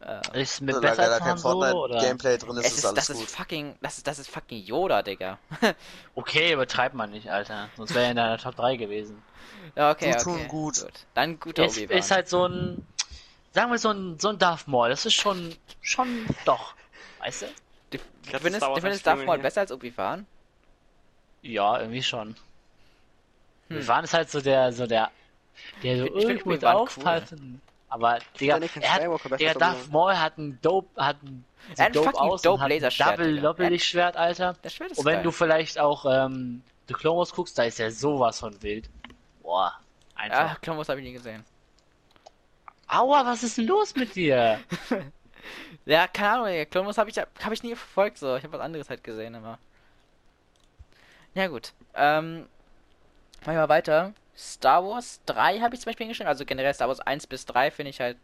[0.00, 1.70] Äh, ist mit Solange besser da kein oder?
[1.70, 3.26] Fortnite-Gameplay drin ist, es ist ist, alles das gut.
[3.26, 5.38] ist fucking, das ist, das ist fucking Yoda, Digga.
[6.14, 7.68] Okay, übertreibt man nicht, Alter.
[7.76, 9.22] Sonst wäre er in deiner Top 3 gewesen.
[9.76, 10.48] Ja, okay, Tut schon okay.
[10.48, 10.86] gut.
[11.14, 11.98] Dann guter Ist, Obi-Wan.
[11.98, 12.86] ist halt so ein,
[13.52, 14.88] sagen wir so ein, so ein Darth Maul.
[14.88, 16.74] Das ist schon, schon doch.
[17.20, 17.46] Weißt du?
[17.90, 17.98] Du,
[18.30, 19.42] du findest, du findest Darth Maul hier.
[19.42, 20.26] besser als Obi-Wan?
[21.42, 22.36] Ja, irgendwie schon.
[23.68, 23.76] Hm.
[23.76, 25.10] Wir waren es halt so der, so der,
[25.82, 26.82] der so, Ich ich muss Obi-Wan cool.
[26.82, 27.60] aufpassen.
[27.88, 29.90] Aber, Digga, er hat, Digga, Darth Obi-Wan.
[29.90, 31.44] Maul hat ein dope, hat ein,
[31.76, 33.42] Er hat ein dope aus dope und hat ein Laserschwert, Double Digga.
[33.42, 34.56] Doppellichtschwert, Alter.
[34.62, 35.22] Das Schwert ist Und wenn geil.
[35.24, 38.88] du vielleicht auch, ähm, The Clone Wars guckst, da ist ja sowas von wild.
[39.42, 39.78] Boah,
[40.14, 40.38] einfach.
[40.38, 41.44] Ja, Clone Wars habe ich nie gesehen.
[42.88, 44.60] Aua, was ist denn los mit dir?
[45.84, 46.64] Ja, keine Ahnung, Digga.
[46.66, 48.36] Clone Wars habe ich, hab ich nie verfolgt, so.
[48.36, 49.58] Ich habe was anderes halt gesehen immer.
[51.34, 51.72] Ja, gut.
[51.94, 52.46] Ähm,
[53.40, 54.12] machen wir mal weiter.
[54.36, 56.28] Star Wars 3 habe ich zum Beispiel hingeschrieben.
[56.28, 58.16] Also generell Star Wars 1 bis 3 finde ich halt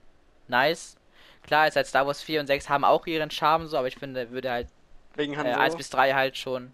[0.47, 0.97] nice.
[1.43, 3.97] Klar, ist halt Star Wars 4 und 6 haben auch ihren Charme so, aber ich
[3.97, 4.69] finde, würde halt
[5.15, 5.59] Wegen äh, Solo.
[5.59, 6.73] 1 bis 3 halt schon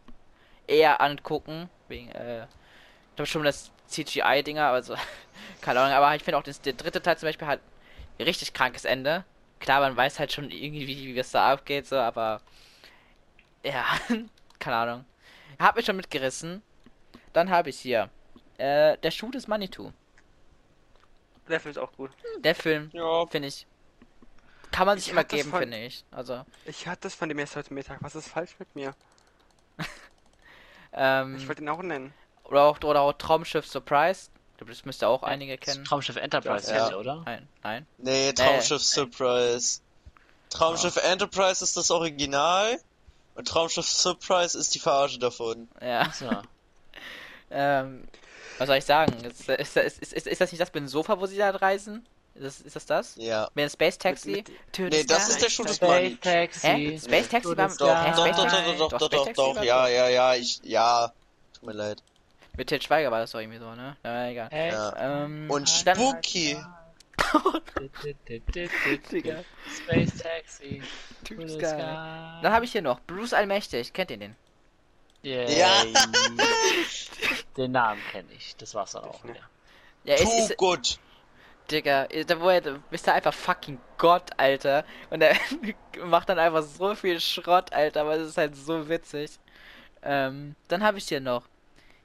[0.66, 1.68] eher angucken.
[1.89, 4.97] Wegen, äh, ich glaube schon das CGI-Dinger, also,
[5.61, 7.74] keine Ahnung, aber ich finde auch das, der dritte Teil zum Beispiel hat ein
[8.19, 9.25] richtig krankes Ende.
[9.61, 12.41] Klar, man weiß halt schon irgendwie, wie es da abgeht, so, aber
[13.62, 13.85] ja,
[14.59, 15.05] keine Ahnung.
[15.59, 16.62] Hat mich schon mitgerissen.
[17.33, 18.11] Dann habe ich hier
[18.59, 19.93] äh, der Schuh des Manitou.
[21.49, 22.11] Der Film ist auch gut.
[22.39, 23.67] Der Film, Ja, finde ich,
[24.71, 26.05] kann man sich Ich immer hab geben, finde ich.
[26.11, 27.99] Also, Ich hatte das von dem erst heute Mittag.
[28.03, 28.95] Was ist falsch mit mir?
[30.93, 32.12] ähm, Ich wollte ihn auch nennen.
[32.45, 34.31] oder auch, oder auch Traumschiff Surprise.
[34.55, 35.85] Ich glaube, das müsste auch einige kennen.
[35.85, 36.91] Traumschiff Enterprise, Ja.
[36.91, 36.97] ja.
[36.97, 37.23] oder?
[37.27, 37.87] Nein, nein.
[37.99, 39.81] Nee, Traumschiff Surprise.
[40.51, 42.79] Traumschiff Enterprise ist das Original
[43.35, 45.69] und Traumschiff Surprise ist die Verarsche davon.
[45.81, 46.11] Ja.
[46.13, 46.31] So.
[47.51, 48.05] Ähm,
[48.59, 49.13] was soll ich sagen?
[49.25, 52.05] Ist, ist, ist, ist, ist, das nicht das mit dem Sofa, wo sie da reisen?
[52.35, 52.87] Ist das ist das?
[52.87, 53.15] das?
[53.17, 53.49] Ja.
[53.55, 54.31] Mit dem Space Taxi?
[54.33, 56.15] Mit- To Nee, the das ist der Schuh des Space.
[56.21, 56.67] Taxi.
[56.67, 56.99] Hä?
[56.99, 58.65] Space Taxi To war the Doch, Hä, doch, Space doch, Taxi?
[58.65, 59.91] doch, doch, Doch, doch, Space doch, Taxi doch, war ja, cool.
[59.93, 61.13] ja, ja, ich, ja.
[61.53, 62.03] Tut mir leid.
[62.57, 63.97] Mit Til Schweiger war das doch irgendwie so, ne?
[64.05, 64.49] Ja, egal.
[64.51, 64.71] Hey.
[64.73, 65.25] Ja.
[65.25, 66.57] Ähm, Und dann- Spooky.
[69.85, 70.83] Space Taxi.
[71.25, 71.67] To to the sky.
[71.67, 71.77] sky.
[72.43, 73.93] Dann habe ich hier noch Bruce Allmächtig.
[73.93, 74.37] Kennt ihr den?
[75.23, 75.59] Yay.
[75.59, 75.71] Ja.
[77.57, 78.57] Den Namen kenne ich.
[78.57, 79.25] Das war's dann auch.
[79.25, 79.35] ne.
[79.35, 79.43] Ja.
[80.05, 80.99] Ja, ist, Too ist, good.
[81.71, 84.85] Digga, da wo er, du bist da einfach fucking Gott, Alter.
[85.09, 85.35] Und er
[86.05, 89.39] macht dann einfach so viel Schrott, Alter, aber es ist halt so witzig.
[90.03, 91.45] Ähm, dann habe ich hier noch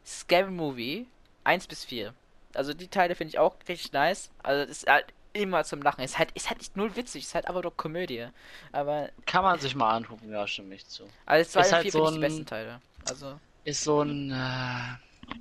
[0.10, 1.06] Scary Movie
[1.44, 2.14] 1 bis 4.
[2.56, 4.32] Also die Teile finde ich auch richtig nice.
[4.42, 6.04] Also es ist halt immer zum Lachen.
[6.04, 8.28] Ist halt, ist halt nicht null witzig, ist halt aber doch Komödie.
[8.72, 11.04] Aber Kann man sich mal angucken, ja, stimme ich zu.
[11.28, 12.82] also 2 Ist und halt 4 so ich die ein- besten Teile.
[13.08, 14.32] Also, Ist so ein.
[14.32, 15.36] Äh,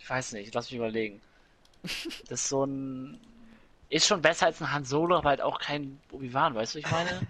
[0.00, 1.20] ich weiß nicht, lass mich überlegen.
[2.28, 3.20] Das ist so ein.
[3.88, 6.90] Ist schon besser als ein Han Solo, aber halt auch kein Obi-Wan, weißt du, ich
[6.90, 7.20] meine?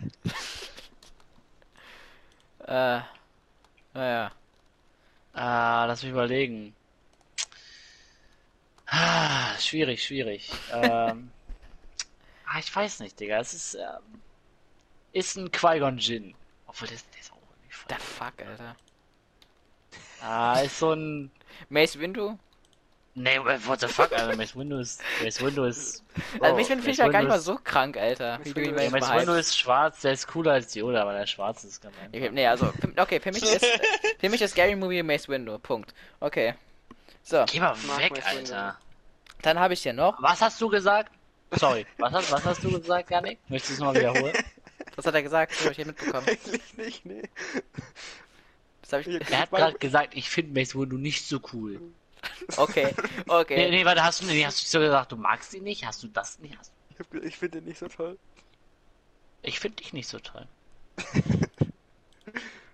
[2.66, 3.00] äh,
[3.94, 4.32] naja.
[5.34, 6.74] Ah, lass mich überlegen.
[8.90, 10.50] Ah, schwierig, schwierig.
[10.72, 11.30] ähm,
[12.46, 13.38] ah, ich weiß nicht, Digga.
[13.40, 14.20] Es ist, ähm,
[15.12, 16.34] ist ein Qui-Gon Jinn.
[16.66, 17.86] Obwohl, der, der ist auch irgendwie voll.
[17.90, 18.76] The fuck, Alter.
[20.22, 21.30] Ah, ist so ein.
[21.68, 22.38] Mace Windu?
[23.14, 24.36] Nee, what the fuck, Alter.
[24.36, 25.02] Mace Windu ist.
[25.22, 26.04] Mace Windu ist.
[26.40, 28.38] Also oh, Mace Windu finde ich Mace ja gar nicht mal ist- so krank, Alter.
[28.44, 31.12] Wie du ihn Windu Ja, Mace Windu ist schwarz, der ist cooler als Yoda, aber
[31.14, 32.00] der schwarz ist einfach.
[32.12, 33.64] Ich- Nee, also, okay, für mich ist,
[34.20, 35.58] für mich ist Scary Movie Mace Windu.
[35.58, 35.94] Punkt.
[36.20, 36.54] Okay.
[37.28, 38.26] So, Geh mal weg, Windu.
[38.26, 38.78] Alter.
[39.42, 40.16] dann habe ich hier noch.
[40.22, 41.12] Was hast du gesagt?
[41.52, 43.38] Sorry, was hast, was hast du gesagt, Janik?
[43.48, 44.34] Möchtest du es mal wiederholen?
[44.96, 45.52] Was hat er gesagt?
[45.52, 46.26] Das habe ich hier mitbekommen.
[46.28, 47.22] Eigentlich nicht, nee.
[48.82, 49.30] Das habe ich.
[49.30, 51.80] Er hat gerade gesagt, ich finde Mace Windu nicht so cool.
[52.56, 52.94] Okay,
[53.26, 53.70] Nee, okay.
[53.70, 55.84] nee, warte, hast du, nee, hast du so gesagt, du magst ihn nicht?
[55.86, 56.58] Hast du das nicht?
[56.58, 58.18] Hast, Ich, hab ge- ich finde den nicht so toll.
[59.42, 60.46] ich finde dich nicht so toll.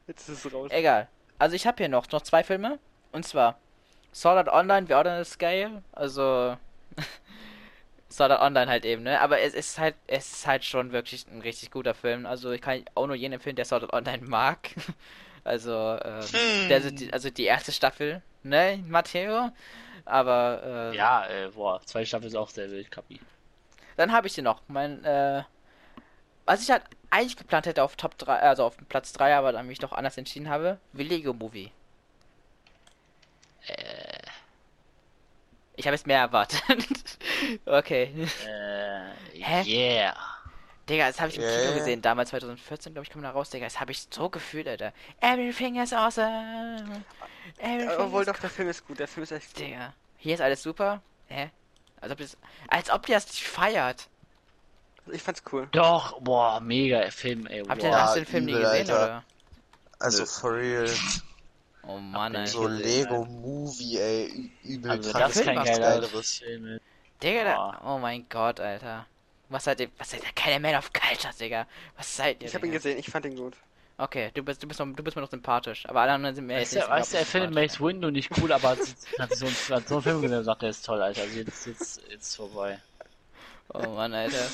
[0.07, 0.71] Jetzt ist es raus.
[0.73, 1.09] Egal.
[1.39, 2.79] Also ich habe hier noch, noch zwei Filme.
[3.13, 3.59] Und zwar
[4.15, 5.83] Sword Art Online, The Ordinal Scale.
[5.93, 6.57] Also
[8.11, 9.21] Sword Art Online halt eben, ne?
[9.21, 12.25] Aber es ist halt, es ist halt schon wirklich ein richtig guter Film.
[12.27, 14.71] Also ich kann auch nur jeden empfehlen, der Sword Art Online mag.
[15.43, 16.69] Also, ähm, Hm.
[16.69, 19.51] der, die, also die erste Staffel, ne, Matteo?
[20.07, 23.21] Aber, äh, Ja, äh, boah, zwei Staffeln ist auch sehr wild, Kapi.
[23.97, 25.43] Dann habe ich hier noch mein, äh,
[26.47, 29.67] was ich halt eigentlich geplant hätte auf Top 3, also auf Platz 3, aber dann
[29.67, 31.71] mich doch anders entschieden habe, Lego Movie.
[33.67, 34.19] Äh,
[35.77, 36.63] Ich habe jetzt mehr erwartet.
[37.67, 38.13] okay.
[38.47, 39.63] äh, Hä?
[39.67, 40.17] yeah.
[40.89, 43.49] Digga, das habe ich im Ja, Kino gesehen, damals 2014, glaube ich, kam da raus,
[43.51, 43.65] Digga.
[43.67, 44.93] Das habe ich so gefühlt, Alter.
[45.21, 47.03] Everything is awesome.
[47.59, 49.65] Everything Obwohl is doch, der Film ist gut, der Film ist echt gut.
[49.65, 49.95] Digga.
[50.19, 51.01] Hier ist alles super.
[51.29, 51.51] Hä?
[52.01, 52.37] Als ob das,
[52.69, 54.09] als ob ihr das nicht feiert.
[55.11, 55.69] Ich fand's cool.
[55.73, 57.97] Doch, boah, mega Film, ey, Habt ihr, wow.
[57.97, 58.95] hast du den Film nie gesehen, Alter.
[59.05, 59.25] oder?
[60.01, 60.87] Also for real.
[61.87, 62.47] Oh Mann, Hab Alter.
[62.51, 64.51] So gesehen, Lego Movie, ey.
[64.65, 65.25] Übel Also krank.
[65.27, 66.43] das ist kein Geileres.
[67.23, 69.07] Digga, da, oh mein Gott, Alter.
[69.49, 71.67] Was seid ihr, was seid ihr, keine Man of Culture, Digga.
[71.97, 73.55] Was seid ihr, Ich habe ihn gesehen, ich fand ihn gut.
[73.97, 76.47] Okay, du bist, du bist, noch, du bist mir noch sympathisch, aber alle anderen sind
[76.47, 77.55] mir Weißt jetzt weißt du, er findet.
[77.55, 78.79] Mace Windu nicht cool, aber hat
[79.37, 81.21] so, einen- hat so einen Film gesehen und sagt, der ist toll, Alter.
[81.23, 82.81] Also jetzt, jetzt, jetzt vorbei.
[83.73, 84.47] Oh Mann, Alter.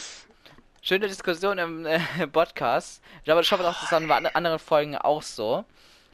[0.83, 2.01] Schöne Diskussion im äh,
[2.33, 3.03] Podcast.
[3.19, 5.65] Ich glaube, ich hoffe, das ist an an- anderen Folgen auch so.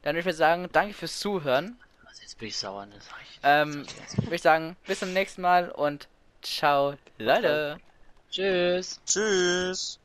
[0.06, 1.76] Dann würde ich mir sagen, danke fürs Zuhören.
[2.04, 2.94] Also jetzt bin ich sauer, ne?
[3.00, 3.40] Sag ich.
[3.42, 3.84] Ähm,
[4.18, 6.06] würde ich sagen, bis zum nächsten Mal und
[6.42, 7.80] ciao, Leute.
[8.30, 9.00] Tschüss.
[9.04, 9.98] Tschüss.